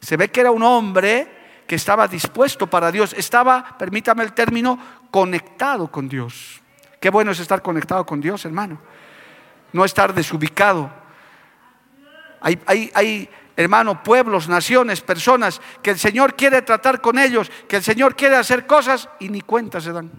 [0.00, 4.78] Se ve que era un hombre que estaba dispuesto para Dios, estaba, permítame el término,
[5.10, 6.60] conectado con Dios.
[7.00, 8.80] Qué bueno es estar conectado con Dios, hermano.
[9.72, 10.90] No estar desubicado.
[12.40, 17.76] Hay, hay, hay hermano, pueblos, naciones, personas, que el Señor quiere tratar con ellos, que
[17.76, 20.10] el Señor quiere hacer cosas y ni cuenta se dan.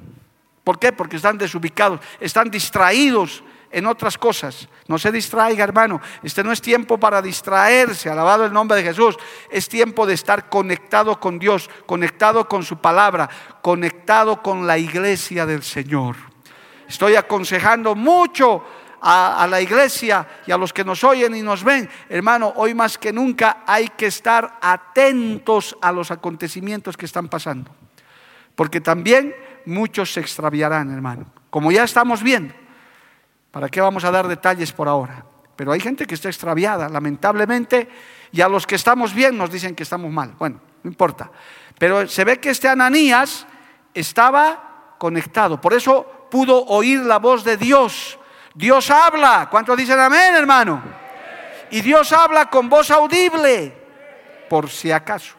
[0.64, 0.92] ¿Por qué?
[0.92, 4.68] Porque están desubicados, están distraídos en otras cosas.
[4.88, 6.02] No se distraiga, hermano.
[6.24, 9.16] Este no es tiempo para distraerse, alabado el nombre de Jesús.
[9.50, 13.30] Es tiempo de estar conectado con Dios, conectado con su palabra,
[13.62, 16.16] conectado con la iglesia del Señor.
[16.88, 18.64] Estoy aconsejando mucho
[19.02, 22.98] a, la iglesia y a los que nos oyen y nos ven, hermano, hoy más
[22.98, 27.72] que nunca hay que estar atentos a los acontecimientos que están pasando.
[28.56, 31.26] Porque también muchos se extraviarán, hermano.
[31.50, 32.54] Como ya estamos viendo.
[33.52, 35.26] ¿Para qué vamos a dar detalles por ahora?
[35.56, 37.90] Pero hay gente que está extraviada, lamentablemente,
[38.32, 40.36] y a los que estamos bien nos dicen que estamos mal.
[40.38, 41.32] Bueno, no importa.
[41.78, 43.48] Pero se ve que este Ananías
[43.94, 48.17] estaba conectado, por eso pudo oír la voz de Dios.
[48.58, 49.48] Dios habla.
[49.52, 50.82] ¿Cuántos dicen amén, hermano?
[51.70, 53.72] Y Dios habla con voz audible,
[54.50, 55.36] por si acaso.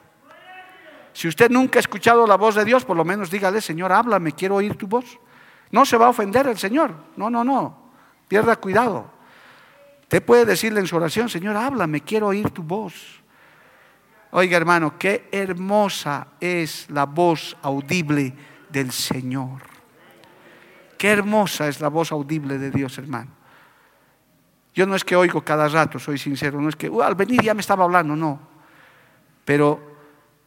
[1.13, 4.33] Si usted nunca ha escuchado la voz de Dios, por lo menos dígale, Señor, háblame,
[4.33, 5.19] quiero oír tu voz.
[5.73, 6.95] No se va a ofender el Señor.
[7.17, 7.91] No, no, no.
[8.29, 9.11] Pierda cuidado.
[10.03, 12.95] Usted puede decirle en su oración, Señor, háblame, quiero oír tu voz.
[14.31, 18.33] Oiga, hermano, qué hermosa es la voz audible
[18.69, 19.78] del Señor.
[20.99, 23.31] Qué hermosa es la voz audible de Dios, hermano.
[24.75, 27.55] Yo no es que oigo cada rato, soy sincero, no es que al venir ya
[27.55, 28.41] me estaba hablando, no.
[29.45, 29.81] Pero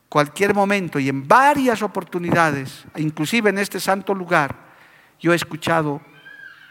[0.10, 4.56] cualquier momento y en varias oportunidades, inclusive en este santo lugar,
[5.20, 6.02] yo he escuchado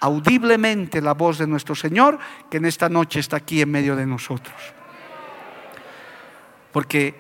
[0.00, 2.18] audiblemente la voz de nuestro Señor,
[2.50, 4.56] que en esta noche está aquí en medio de nosotros.
[6.72, 7.14] Porque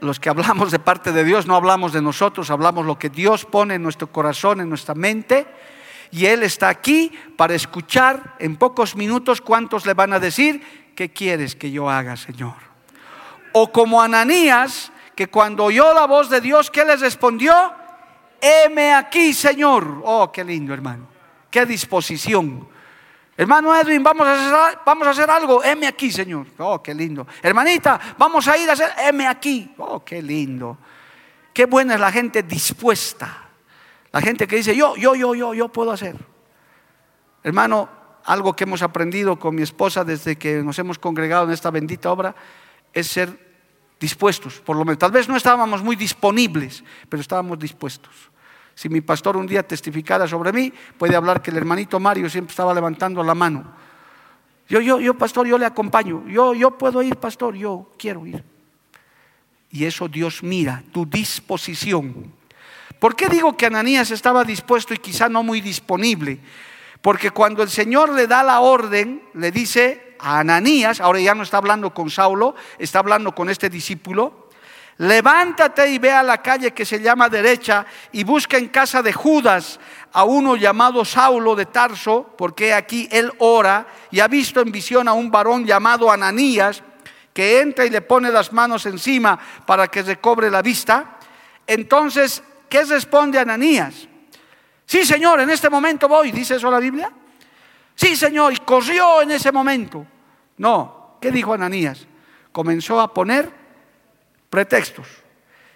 [0.00, 3.44] los que hablamos de parte de Dios no hablamos de nosotros, hablamos lo que Dios
[3.44, 5.46] pone en nuestro corazón, en nuestra mente,
[6.12, 11.12] y Él está aquí para escuchar en pocos minutos cuántos le van a decir, ¿qué
[11.12, 12.54] quieres que yo haga, Señor?
[13.52, 17.52] O como Ananías, que cuando oyó la voz de Dios, ¿qué les respondió?
[18.40, 20.02] Heme aquí, Señor.
[20.04, 21.12] Oh, qué lindo, hermano
[21.52, 22.66] qué disposición.
[23.36, 25.62] Hermano Edwin, vamos a, hacer, vamos a hacer algo.
[25.62, 26.46] Heme aquí, Señor.
[26.58, 27.26] Oh, qué lindo.
[27.42, 28.90] Hermanita, vamos a ir a hacer.
[28.98, 29.72] Heme aquí.
[29.78, 30.78] Oh, qué lindo.
[31.52, 33.41] Qué buena es la gente dispuesta.
[34.12, 36.16] La gente que dice, yo, yo, yo, yo, yo puedo hacer.
[37.42, 37.88] Hermano,
[38.24, 42.12] algo que hemos aprendido con mi esposa desde que nos hemos congregado en esta bendita
[42.12, 42.34] obra
[42.92, 43.52] es ser
[43.98, 44.98] dispuestos, por lo menos.
[44.98, 48.30] Tal vez no estábamos muy disponibles, pero estábamos dispuestos.
[48.74, 52.52] Si mi pastor un día testificara sobre mí, puede hablar que el hermanito Mario siempre
[52.52, 53.64] estaba levantando la mano.
[54.68, 56.26] Yo, yo, yo, pastor, yo le acompaño.
[56.28, 58.42] Yo, yo puedo ir, pastor, yo quiero ir.
[59.70, 62.32] Y eso Dios mira, tu disposición.
[63.02, 66.38] ¿Por qué digo que Ananías estaba dispuesto y quizá no muy disponible?
[67.00, 71.42] Porque cuando el Señor le da la orden, le dice a Ananías, ahora ya no
[71.42, 74.50] está hablando con Saulo, está hablando con este discípulo,
[74.98, 79.12] levántate y ve a la calle que se llama derecha y busca en casa de
[79.12, 79.80] Judas
[80.12, 85.08] a uno llamado Saulo de Tarso, porque aquí él ora y ha visto en visión
[85.08, 86.84] a un varón llamado Ananías
[87.34, 91.18] que entra y le pone las manos encima para que recobre la vista.
[91.66, 94.08] Entonces, ¿qué responde Ananías?
[94.86, 97.12] Sí, Señor, en este momento voy, dice eso la Biblia.
[97.94, 100.06] Sí, Señor, y corrió en ese momento.
[100.56, 102.06] No, ¿qué dijo Ananías?
[102.50, 103.50] Comenzó a poner
[104.48, 105.06] pretextos.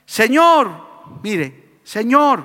[0.07, 2.43] Señor, mire, Señor,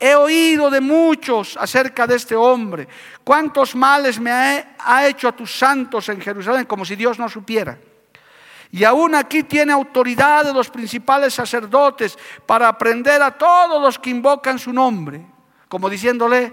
[0.00, 2.88] he oído de muchos acerca de este hombre.
[3.22, 6.64] ¿Cuántos males me ha, hecho a tus santos en Jerusalén?
[6.64, 7.78] Como si Dios no supiera.
[8.76, 14.10] Y aún aquí tiene autoridad de los principales sacerdotes para aprender a todos los que
[14.10, 15.24] invocan su nombre.
[15.66, 16.52] Como diciéndole,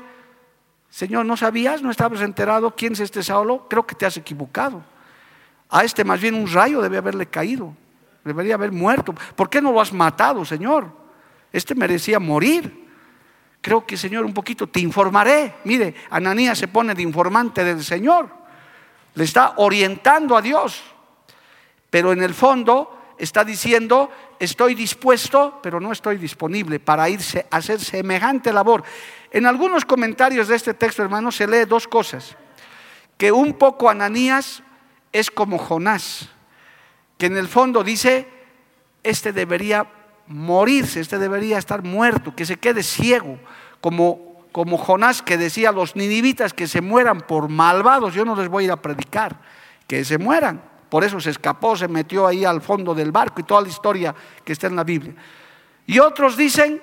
[0.90, 1.82] Señor, ¿no sabías?
[1.82, 3.68] ¿No estabas enterado quién es este Saulo?
[3.70, 4.82] Creo que te has equivocado.
[5.70, 7.76] A este más bien un rayo debe haberle caído.
[8.24, 9.14] Debería haber muerto.
[9.36, 10.90] ¿Por qué no lo has matado, Señor?
[11.52, 12.88] Este merecía morir.
[13.60, 15.56] Creo que, Señor, un poquito te informaré.
[15.66, 18.30] Mire, Ananías se pone de informante del Señor.
[19.14, 20.93] Le está orientando a Dios.
[21.94, 27.58] Pero en el fondo está diciendo, estoy dispuesto, pero no estoy disponible para irse a
[27.58, 28.84] hacer semejante labor.
[29.30, 32.36] En algunos comentarios de este texto, hermano, se lee dos cosas.
[33.16, 34.64] Que un poco Ananías
[35.12, 36.30] es como Jonás
[37.20, 38.28] que en el fondo dice,
[39.04, 39.86] este debería
[40.26, 43.38] morirse, este debería estar muerto, que se quede ciego,
[43.82, 48.36] como, como Jonás que decía a los ninivitas que se mueran por malvados, yo no
[48.36, 49.40] les voy a ir a predicar,
[49.86, 50.73] que se mueran.
[50.94, 54.14] Por eso se escapó, se metió ahí al fondo del barco y toda la historia
[54.46, 55.16] que está en la Biblia.
[55.88, 56.80] Y otros dicen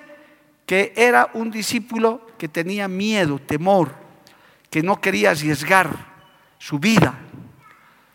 [0.65, 3.95] que era un discípulo que tenía miedo, temor,
[4.69, 5.87] que no quería arriesgar
[6.57, 7.17] su vida.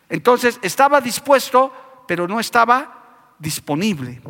[0.07, 1.73] Entonces estaba dispuesto
[2.05, 4.21] pero no estaba disponible.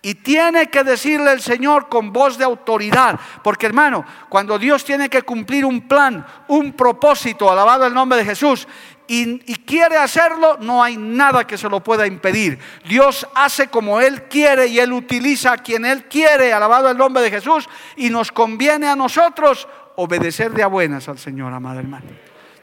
[0.00, 3.18] Y tiene que decirle el Señor con voz de autoridad.
[3.42, 8.24] Porque hermano, cuando Dios tiene que cumplir un plan, un propósito, alabado el nombre de
[8.24, 8.68] Jesús,
[9.08, 12.58] y, quiere hacerlo, no hay nada que se lo pueda impedir.
[12.88, 17.22] Dios hace como Él quiere y Él utiliza a quien Él quiere, alabado el nombre
[17.22, 22.06] de Jesús, y nos conviene a nosotros obedecer de a buenas al Señor, amado hermano.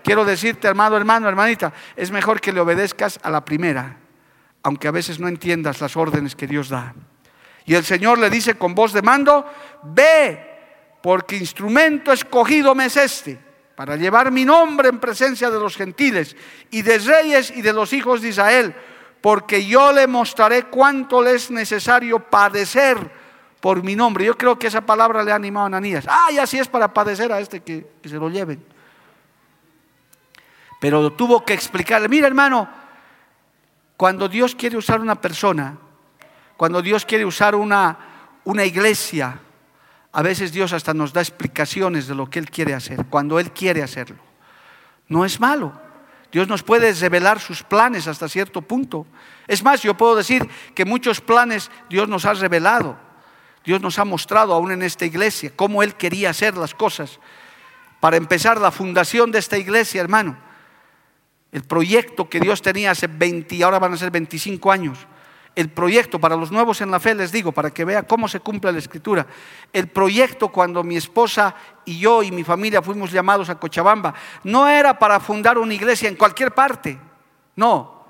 [0.04, 3.98] Quiero decirte, amado hermano, hermanita, es mejor que le obedezcas a la primera,
[4.62, 6.94] aunque a veces no entiendas las órdenes que Dios da.
[7.66, 9.46] Y el Señor le dice con voz de mando,
[9.84, 10.52] ve,
[11.02, 13.40] porque instrumento escogido me es este,
[13.76, 16.36] para llevar mi nombre en presencia de los gentiles
[16.70, 18.76] y de reyes y de los hijos de Israel,
[19.22, 22.98] porque yo le mostraré cuánto le es necesario padecer
[23.60, 24.26] por mi nombre.
[24.26, 26.06] Yo creo que esa palabra le ha animado a Ananías.
[26.08, 28.64] Ah, y así es para padecer a este que, que se lo lleven.
[30.80, 32.70] Pero tuvo que explicarle, mira hermano,
[33.96, 35.78] cuando Dios quiere usar una persona,
[36.58, 37.98] cuando Dios quiere usar una,
[38.44, 39.40] una iglesia,
[40.14, 43.52] a veces Dios hasta nos da explicaciones de lo que Él quiere hacer, cuando Él
[43.52, 44.20] quiere hacerlo.
[45.08, 45.74] No es malo.
[46.32, 49.08] Dios nos puede revelar sus planes hasta cierto punto.
[49.48, 52.98] Es más, yo puedo decir que muchos planes Dios nos ha revelado.
[53.66, 57.20] Dios nos ha mostrado aún en esta iglesia cómo Él quería hacer las cosas.
[58.00, 60.38] Para empezar, la fundación de esta iglesia, hermano,
[61.52, 65.08] el proyecto que Dios tenía hace 20, ahora van a ser 25 años,
[65.56, 68.40] el proyecto, para los nuevos en la fe les digo, para que vea cómo se
[68.40, 69.28] cumple la escritura,
[69.72, 74.68] el proyecto cuando mi esposa y yo y mi familia fuimos llamados a Cochabamba, no
[74.68, 77.00] era para fundar una iglesia en cualquier parte,
[77.56, 78.04] no,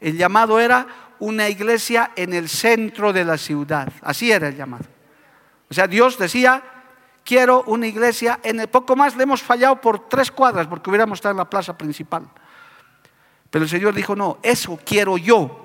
[0.00, 0.86] el llamado era
[1.18, 4.84] una iglesia en el centro de la ciudad, así era el llamado.
[5.70, 6.62] O sea, Dios decía,
[7.24, 11.18] quiero una iglesia en el poco más le hemos fallado por tres cuadras porque hubiéramos
[11.18, 12.28] estado en la plaza principal.
[13.50, 15.61] Pero el Señor dijo, no, eso quiero yo.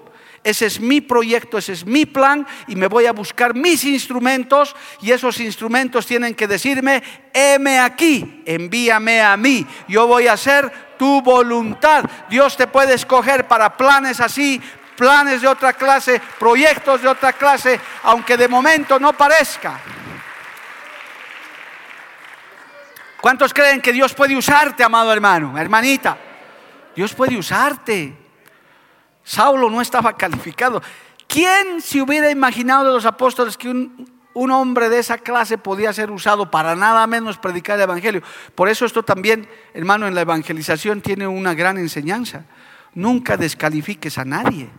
[0.48, 4.78] Ese es mi proyecto, ese es mi plan y me voy a buscar mis instrumentos
[5.02, 10.72] y esos instrumentos tienen que decirme, heme aquí, envíame a mí, yo voy a hacer
[10.98, 12.06] tu voluntad.
[12.30, 14.62] Dios te puede escoger para planes así,
[14.96, 19.82] planes de otra clase, proyectos de otra clase, aunque de momento no parezca.
[23.20, 26.18] ¿Cuántos creen que Dios puede usarte, amado hermano, hermanita?
[26.96, 28.27] Dios puede usarte.
[29.28, 30.82] Saulo no estaba calificado.
[31.28, 36.12] ¿Quién se hubiera imaginado de los apóstoles que un, hombre de esa clase podía ser
[36.12, 38.22] usado para nada menos predicar el Evangelio?
[38.56, 42.46] Por eso esto también, hermano, en la evangelización tiene una gran enseñanza.
[42.94, 44.70] Nunca descalifiques a nadie.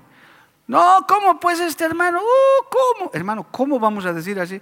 [0.67, 2.21] No, ¿cómo pues este hermano?
[2.21, 3.11] Uh, ¿Cómo?
[3.13, 4.59] Hermano, ¿cómo vamos a decir así?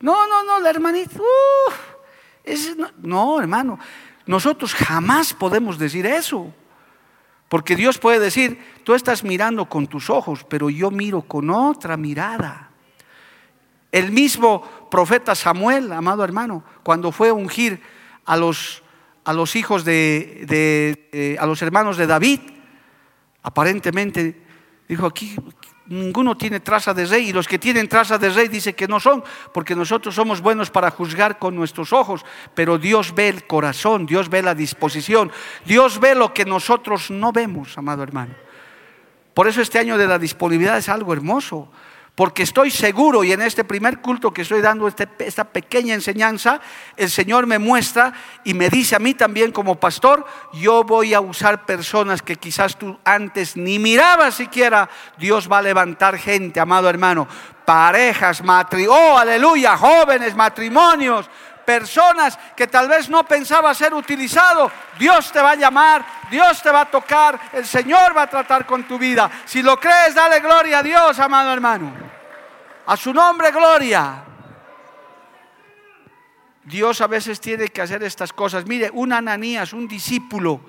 [0.00, 1.20] No, no, no, la hermanita.
[1.20, 3.78] Uh, no, no, hermano,
[4.24, 6.54] nosotros jamás podemos decir eso.
[7.52, 11.98] Porque Dios puede decir, tú estás mirando con tus ojos, pero yo miro con otra
[11.98, 12.70] mirada.
[13.90, 17.82] El mismo profeta Samuel, amado hermano, cuando fue a ungir
[18.24, 18.82] a los,
[19.26, 22.40] a los hijos de, a los hermanos de David,
[23.42, 24.42] aparentemente
[24.88, 25.36] dijo aquí,
[25.92, 28.98] ninguno tiene traza de rey y los que tienen traza de rey dice que no
[28.98, 29.22] son,
[29.52, 32.24] porque nosotros somos buenos para juzgar con nuestros ojos,
[32.54, 35.30] pero Dios ve el corazón, Dios ve la disposición,
[35.64, 38.34] Dios ve lo que nosotros no vemos, amado hermano.
[39.34, 41.68] Por eso este año de la disponibilidad es algo hermoso.
[42.14, 46.60] Porque estoy seguro, y en este primer culto que estoy dando este, esta pequeña enseñanza,
[46.98, 48.12] el Señor me muestra
[48.44, 52.76] y me dice a mí también como pastor, yo voy a usar personas que quizás
[52.76, 54.90] tú antes ni mirabas siquiera.
[55.16, 57.26] Dios va a levantar gente, amado hermano,
[57.64, 61.30] parejas, matrimonios, oh, aleluya, jóvenes, matrimonios,
[61.64, 66.70] personas que tal vez no pensaba ser utilizado, Dios te va a llamar, Dios te
[66.70, 69.30] va a tocar, el Señor va a tratar con tu vida.
[69.44, 71.92] Si lo crees, dale gloria a Dios, amado hermano.
[72.86, 74.24] A su nombre, gloria.
[76.64, 78.66] Dios a veces tiene que hacer estas cosas.
[78.66, 80.60] Mire, un Ananías, un discípulo.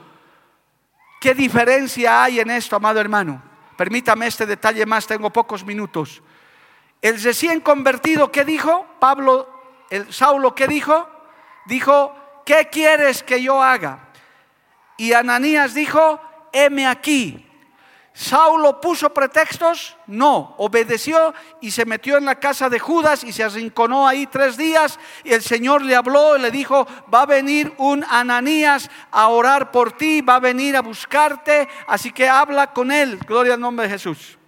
[1.20, 3.42] ¿Qué diferencia hay en esto, amado hermano?
[3.78, 6.22] Permítame este detalle más, tengo pocos minutos.
[7.02, 8.86] El recién convertido, ¿qué dijo?
[9.00, 9.53] Pablo
[9.94, 11.08] el Saulo, ¿qué dijo?
[11.68, 12.16] Dijo,
[12.48, 14.10] ¿qué quieres que yo haga?
[14.98, 16.20] Y Ananías dijo,
[16.52, 17.48] heme aquí.
[18.12, 23.44] Saulo puso pretextos, no, obedeció y se metió en la casa de Judas y se
[23.44, 27.72] arrinconó ahí tres días y el Señor le habló y le dijo, va a venir
[27.78, 32.92] un Ananías a orar por ti, va a venir a buscarte, así que habla con
[32.92, 34.40] él, gloria al nombre de Jesús.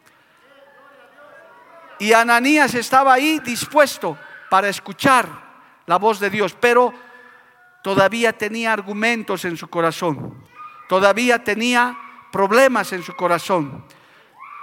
[2.00, 4.18] Y Ananías estaba ahí dispuesto
[4.50, 5.28] para escuchar
[5.86, 6.93] la voz de Dios, pero
[7.84, 10.43] todavía tenía argumentos en su corazón,
[10.89, 11.98] todavía tenía
[12.32, 13.86] problemas en su corazón.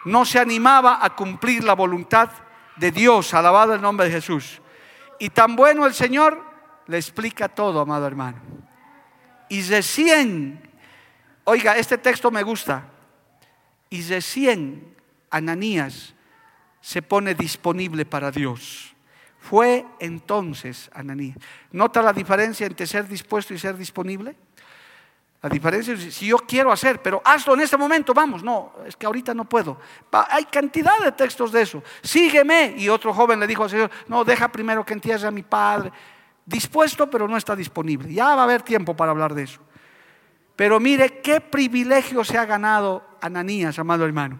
[0.04, 2.28] no se animaba a cumplir la voluntad
[2.76, 4.60] de Dios, alabado el nombre de Jesús.
[5.20, 6.42] Y tan bueno el Señor
[6.86, 8.40] le explica todo, amado hermano.
[9.48, 10.70] Y recién,
[11.44, 12.88] oiga, este texto me gusta,
[13.90, 14.96] y recién
[15.30, 16.14] Ananías
[16.80, 18.91] se pone disponible para Dios.
[19.42, 21.36] Fue entonces Ananías.
[21.72, 24.36] ¿Nota la diferencia entre ser dispuesto y ser disponible?
[25.42, 28.94] La diferencia es si yo quiero hacer, pero hazlo en este momento, vamos, no, es
[28.94, 29.80] que ahorita no puedo.
[30.12, 31.82] Hay cantidad de textos de eso.
[32.02, 32.76] Sígueme.
[32.78, 35.90] Y otro joven le dijo al Señor, no, deja primero que entierre a mi padre.
[36.46, 38.14] Dispuesto, pero no está disponible.
[38.14, 39.60] Ya va a haber tiempo para hablar de eso.
[40.54, 44.38] Pero mire qué privilegio se ha ganado Ananías, amado hermano.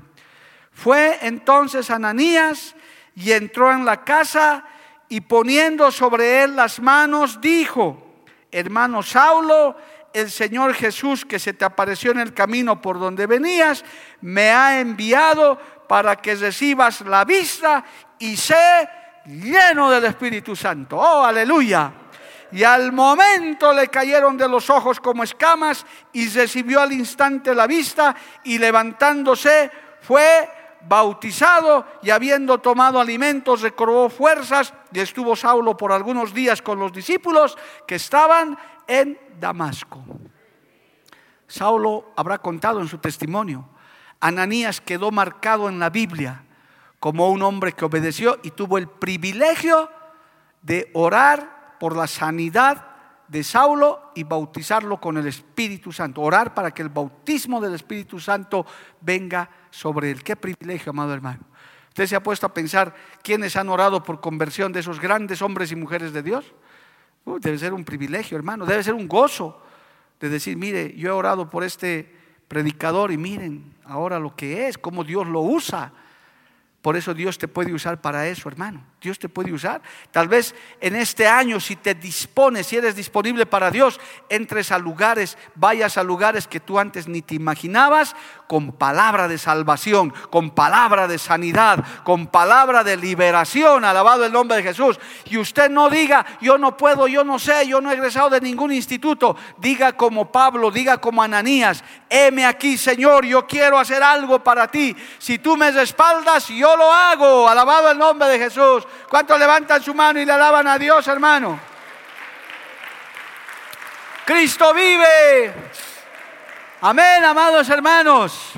[0.71, 2.77] Fue entonces Ananías
[3.17, 4.65] y entró en la casa
[5.13, 9.77] y poniendo sobre él las manos, dijo, hermano Saulo,
[10.11, 13.85] el Señor Jesús que se te apareció en el camino por donde venías,
[14.23, 17.85] me ha enviado para que recibas la vista
[18.19, 18.89] y sé
[19.27, 20.97] lleno del Espíritu Santo.
[20.97, 21.93] Oh, aleluya.
[22.51, 25.85] Y al momento le cayeron de los ojos como escamas
[26.15, 30.49] y recibió al instante la vista y levantándose fue
[30.89, 36.93] bautizado y habiendo tomado alimentos recobró fuerzas y estuvo Saulo por algunos días con los
[36.93, 37.57] discípulos
[37.87, 40.05] que estaban en Damasco.
[41.47, 43.69] Saulo habrá contado en su testimonio.
[44.21, 46.45] Ananías quedó marcado en la Biblia
[46.99, 49.91] como un hombre que obedeció y tuvo el privilegio
[50.63, 52.92] de orar por la sanidad
[53.33, 56.21] de Saulo y bautizarlo con el Espíritu Santo.
[56.21, 58.67] Orar para que el bautismo del Espíritu Santo
[59.01, 60.23] venga sobre él.
[60.23, 61.41] Qué privilegio, amado hermano.
[61.89, 65.73] ¿Usted se ha puesto a pensar quiénes han orado por conversión de esos grandes hombres
[65.73, 66.53] y mujeres de Dios?
[67.41, 69.63] debe ser un privilegio, hermano, debe ser un gozo
[70.21, 72.15] de decir, mire, yo he orado por este
[72.49, 75.93] predicador y miren ahora lo que es, cómo Dios lo usa.
[76.83, 78.83] Por eso Dios te puede usar para eso, hermano.
[79.01, 79.81] Dios te puede usar.
[80.11, 84.79] Tal vez en este año, si te dispones, si eres disponible para Dios, entres a
[84.79, 88.17] lugares, vayas a lugares que tú antes ni te imaginabas,
[88.49, 94.57] con palabra de salvación, con palabra de sanidad, con palabra de liberación, alabado el nombre
[94.57, 94.99] de Jesús.
[95.27, 98.41] Y usted no diga, yo no puedo, yo no sé, yo no he egresado de
[98.41, 99.37] ningún instituto.
[99.59, 104.95] Diga como Pablo, diga como Ananías, heme aquí, Señor, yo quiero hacer algo para ti.
[105.19, 108.87] Si tú me respaldas, yo lo hago, alabado el nombre de Jesús.
[109.09, 111.59] ¿Cuántos levantan su mano y le alaban a Dios, hermano?
[114.25, 115.55] Cristo vive.
[116.81, 118.53] Amén, amados hermanos.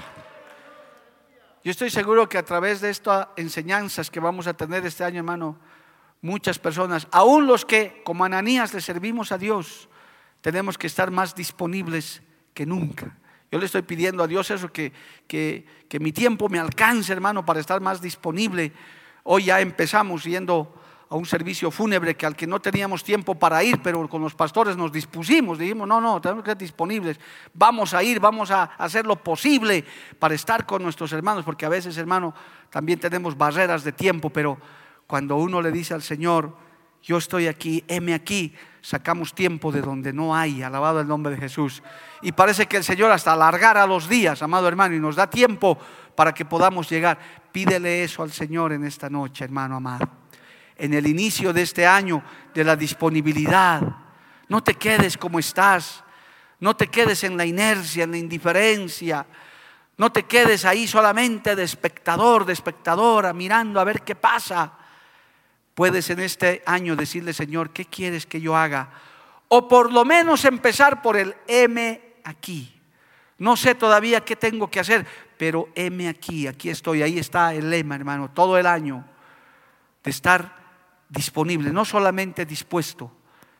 [1.62, 5.18] Yo estoy seguro que a través de estas enseñanzas que vamos a tener este año,
[5.18, 5.58] hermano,
[6.20, 9.88] muchas personas, aún los que como Ananías le servimos a Dios,
[10.42, 13.16] tenemos que estar más disponibles que nunca.
[13.55, 14.92] Yo le estoy pidiendo a Dios eso, que,
[15.28, 18.72] que, que mi tiempo me alcance, hermano, para estar más disponible.
[19.22, 20.74] Hoy ya empezamos yendo
[21.09, 24.34] a un servicio fúnebre que al que no teníamos tiempo para ir, pero con los
[24.34, 27.20] pastores nos dispusimos, dijimos, no, no, tenemos que estar disponibles,
[27.52, 29.84] vamos a ir, vamos a hacer lo posible
[30.18, 32.34] para estar con nuestros hermanos, porque a veces, hermano,
[32.70, 34.59] también tenemos barreras de tiempo, pero
[35.07, 36.57] cuando uno le dice al Señor,
[37.05, 41.38] yo estoy aquí, heme aquí, sacamos tiempo de donde no hay, alabado el nombre de
[41.38, 41.82] Jesús.
[42.22, 45.78] Y parece que el Señor hasta alargara los días, amado hermano, y nos da tiempo
[46.14, 47.18] para que podamos llegar.
[47.52, 50.09] Pídele eso al Señor en esta noche, hermano amado.
[50.76, 52.24] En el inicio de este año
[52.55, 53.82] de la disponibilidad,
[54.48, 56.02] no te quedes como estás.
[56.61, 59.26] No te quedes en la inercia, en la indiferencia.
[59.98, 64.72] No te quedes ahí solamente de espectador, de espectadora, mirando a ver qué pasa.
[65.74, 68.90] Puedes en este año decirle, Señor, ¿qué quieres que yo haga?
[69.48, 72.80] O por lo menos empezar por el M aquí.
[73.38, 75.06] No sé todavía qué tengo que hacer,
[75.36, 79.04] pero heme aquí, aquí estoy, ahí está el lema, hermano, todo el año
[80.02, 80.56] de estar
[81.08, 83.10] disponible, no solamente dispuesto,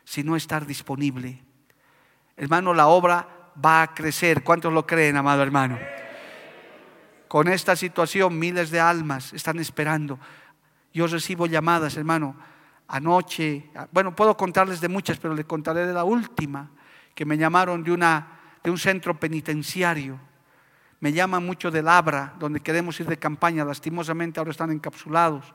[0.03, 1.43] sino estar disponible.
[2.37, 3.27] Hermano, la obra
[3.63, 4.43] va a crecer.
[4.43, 5.77] ¿Cuántos lo creen, amado hermano?
[7.27, 10.19] Con esta situación, miles de almas están esperando.
[10.95, 12.35] Yo recibo llamadas, hermano,
[12.87, 16.71] anoche, bueno, puedo contarles de muchas, pero le contaré de la última,
[17.13, 20.19] que me llamaron de, una, de un centro penitenciario
[21.05, 23.63] me llaman mucho del Abra, donde queremos ir de campaña.
[23.63, 25.53] Lastimosamente ahora están encapsulados.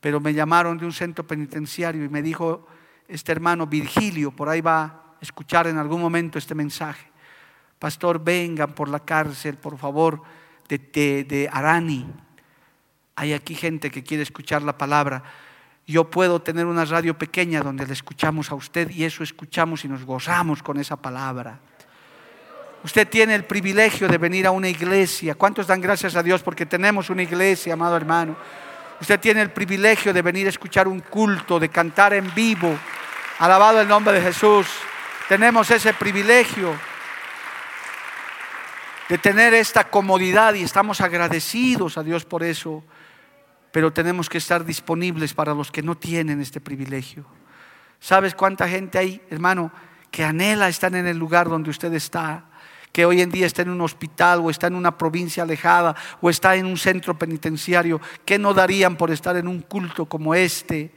[0.00, 2.66] Pero me llamaron de un centro penitenciario y me dijo
[3.06, 7.06] este hermano Virgilio, por ahí va a escuchar en algún momento este mensaje.
[7.78, 10.22] Pastor, vengan por la cárcel, por favor,
[10.66, 12.06] de, de Arani.
[13.16, 15.22] Hay aquí gente que quiere escuchar la palabra.
[15.86, 19.88] Yo puedo tener una radio pequeña donde le escuchamos a usted y eso escuchamos y
[19.88, 21.60] nos gozamos con esa palabra.
[22.82, 25.34] Usted tiene el privilegio de venir a una iglesia.
[25.34, 28.36] ¿Cuántos dan gracias a Dios porque tenemos una iglesia, amado hermano?
[29.00, 32.76] Usted tiene el privilegio de venir a escuchar un culto, de cantar en vivo.
[33.38, 34.66] Alabado el nombre de Jesús.
[35.28, 36.74] Tenemos ese privilegio
[39.08, 42.82] de tener esta comodidad y estamos agradecidos a Dios por eso.
[43.74, 47.26] Pero tenemos que estar disponibles para los que no tienen este privilegio.
[47.98, 49.72] ¿Sabes cuánta gente hay, hermano,
[50.12, 52.44] que anhela estar en el lugar donde usted está?
[52.92, 56.30] que hoy en día está en un hospital o está en una provincia alejada o
[56.30, 60.92] está en un centro penitenciario, ¿qué no darían por estar en un culto como este?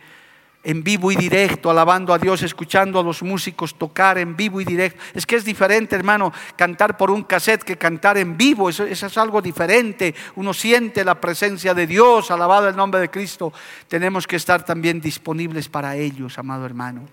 [0.64, 4.66] En vivo y directo, alabando a Dios, escuchando a los músicos tocar en vivo y
[4.66, 5.02] directo.
[5.14, 8.70] Es que es diferente, hermano, cantar por un cassette que cantar en vivo.
[8.70, 10.14] Eso, es algo diferente.
[10.36, 13.54] Uno siente la presencia de Dios, alabado el nombre de Cristo.
[13.88, 17.06] Tenemos que estar también disponibles para ellos, amado hermano.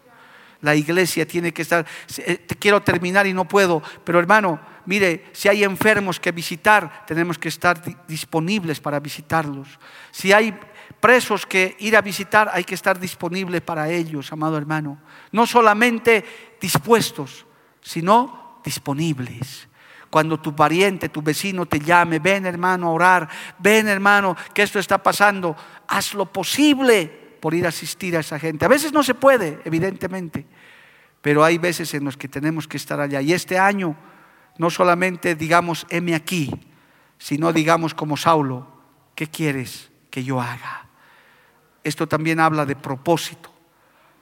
[0.60, 1.86] La iglesia tiene que estar,
[2.18, 7.38] eh, quiero terminar y no puedo, pero hermano, mire, si hay enfermos que visitar, tenemos
[7.38, 9.68] que estar disponibles para visitarlos.
[10.10, 10.58] Si hay
[11.04, 14.98] presos que ir a visitar, hay que estar disponibles para ellos, amado hermano.
[15.32, 16.24] No solamente
[16.58, 17.44] dispuestos,
[17.82, 19.68] sino disponibles.
[20.08, 23.28] Cuando tu pariente, tu vecino te llame, ven hermano a orar,
[23.58, 25.54] ven hermano que esto está pasando,
[25.88, 28.64] haz lo posible por ir a asistir a esa gente.
[28.64, 30.46] A veces no se puede, evidentemente,
[31.20, 33.20] pero hay veces en los que tenemos que estar allá.
[33.20, 33.94] Y este año
[34.56, 36.50] no solamente digamos, heme aquí,
[37.18, 38.66] sino digamos como Saulo,
[39.14, 40.83] ¿qué quieres que yo haga?
[41.84, 43.50] Esto también habla de propósito,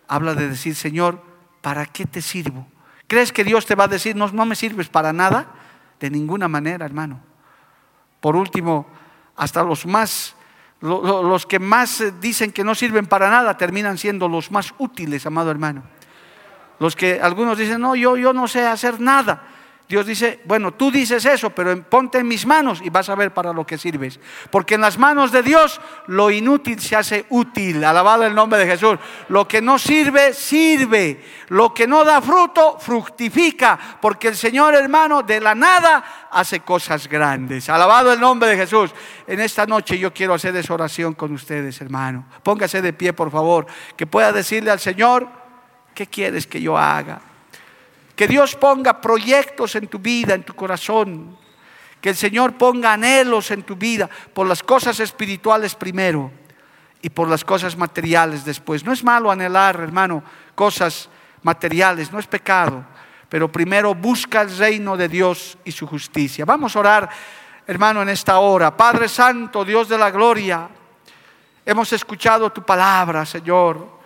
[0.08, 1.22] habla de decir, Señor,
[1.60, 2.66] ¿para qué te sirvo?
[3.06, 5.46] ¿Crees que Dios te va a decir, no, no me sirves para nada?
[6.00, 7.20] De ninguna manera, hermano.
[8.20, 8.86] Por último,
[9.36, 10.34] hasta los más
[10.82, 15.24] los que más eh, dicen que no sirven para nada terminan siendo los más útiles,
[15.26, 15.84] amado hermano.
[16.80, 19.42] Los que algunos dicen, no, yo, yo no sé hacer nada.
[19.92, 23.34] Dios dice, bueno, tú dices eso, pero ponte en mis manos y vas a ver
[23.34, 24.18] para lo que sirves.
[24.50, 27.84] Porque en las manos de Dios lo inútil se hace útil.
[27.84, 28.98] Alabado el nombre de Jesús.
[29.28, 31.22] Lo que no sirve, sirve.
[31.48, 33.78] Lo que no da fruto, fructifica.
[34.00, 37.68] Porque el Señor hermano de la nada hace cosas grandes.
[37.68, 38.94] Alabado el nombre de Jesús.
[39.26, 42.24] En esta noche yo quiero hacer esa oración con ustedes, hermano.
[42.42, 43.66] Póngase de pie, por favor.
[43.94, 45.28] Que pueda decirle al Señor,
[45.94, 47.31] ¿qué quieres que yo haga?
[48.16, 51.36] Que Dios ponga proyectos en tu vida, en tu corazón.
[52.00, 56.30] Que el Señor ponga anhelos en tu vida por las cosas espirituales primero
[57.00, 58.84] y por las cosas materiales después.
[58.84, 60.22] No es malo anhelar, hermano,
[60.54, 61.08] cosas
[61.42, 62.84] materiales, no es pecado,
[63.28, 66.44] pero primero busca el reino de Dios y su justicia.
[66.44, 67.08] Vamos a orar,
[67.66, 68.76] hermano, en esta hora.
[68.76, 70.68] Padre Santo, Dios de la gloria,
[71.64, 74.01] hemos escuchado tu palabra, Señor.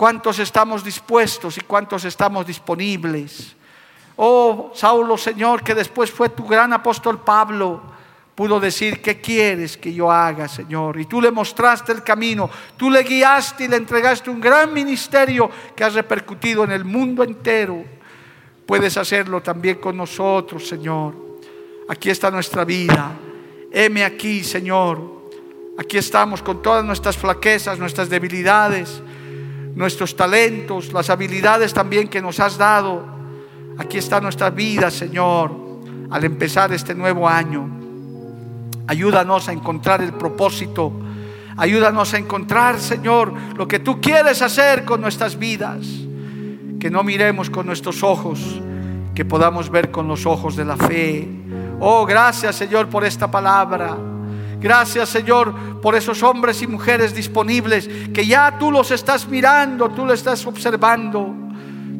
[0.00, 3.54] ¿Cuántos estamos dispuestos y cuántos estamos disponibles?
[4.16, 7.82] Oh, Saulo, Señor, que después fue tu gran apóstol Pablo,
[8.34, 10.98] pudo decir, ¿qué quieres que yo haga, Señor?
[10.98, 12.48] Y tú le mostraste el camino,
[12.78, 17.22] tú le guiaste y le entregaste un gran ministerio que ha repercutido en el mundo
[17.22, 17.84] entero.
[18.64, 21.14] Puedes hacerlo también con nosotros, Señor.
[21.90, 23.12] Aquí está nuestra vida.
[23.70, 25.28] Heme aquí, Señor.
[25.78, 29.02] Aquí estamos con todas nuestras flaquezas, nuestras debilidades
[29.74, 33.04] nuestros talentos, las habilidades también que nos has dado.
[33.78, 35.52] Aquí está nuestra vida, Señor,
[36.10, 37.68] al empezar este nuevo año.
[38.86, 40.92] Ayúdanos a encontrar el propósito.
[41.56, 45.86] Ayúdanos a encontrar, Señor, lo que tú quieres hacer con nuestras vidas.
[46.78, 48.60] Que no miremos con nuestros ojos,
[49.14, 51.28] que podamos ver con los ojos de la fe.
[51.78, 53.96] Oh, gracias, Señor, por esta palabra.
[54.60, 60.04] Gracias Señor por esos hombres y mujeres disponibles que ya tú los estás mirando, tú
[60.04, 61.34] los estás observando,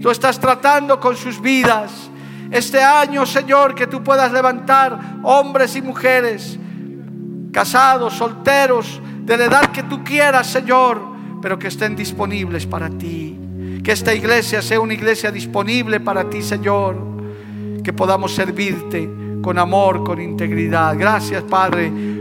[0.00, 2.11] tú estás tratando con sus vidas.
[2.50, 6.58] Este año Señor que tú puedas levantar hombres y mujeres,
[7.52, 11.00] casados, solteros, de la edad que tú quieras Señor,
[11.40, 13.38] pero que estén disponibles para ti.
[13.82, 16.96] Que esta iglesia sea una iglesia disponible para ti Señor,
[17.82, 19.08] que podamos servirte
[19.40, 20.94] con amor, con integridad.
[20.98, 21.90] Gracias Padre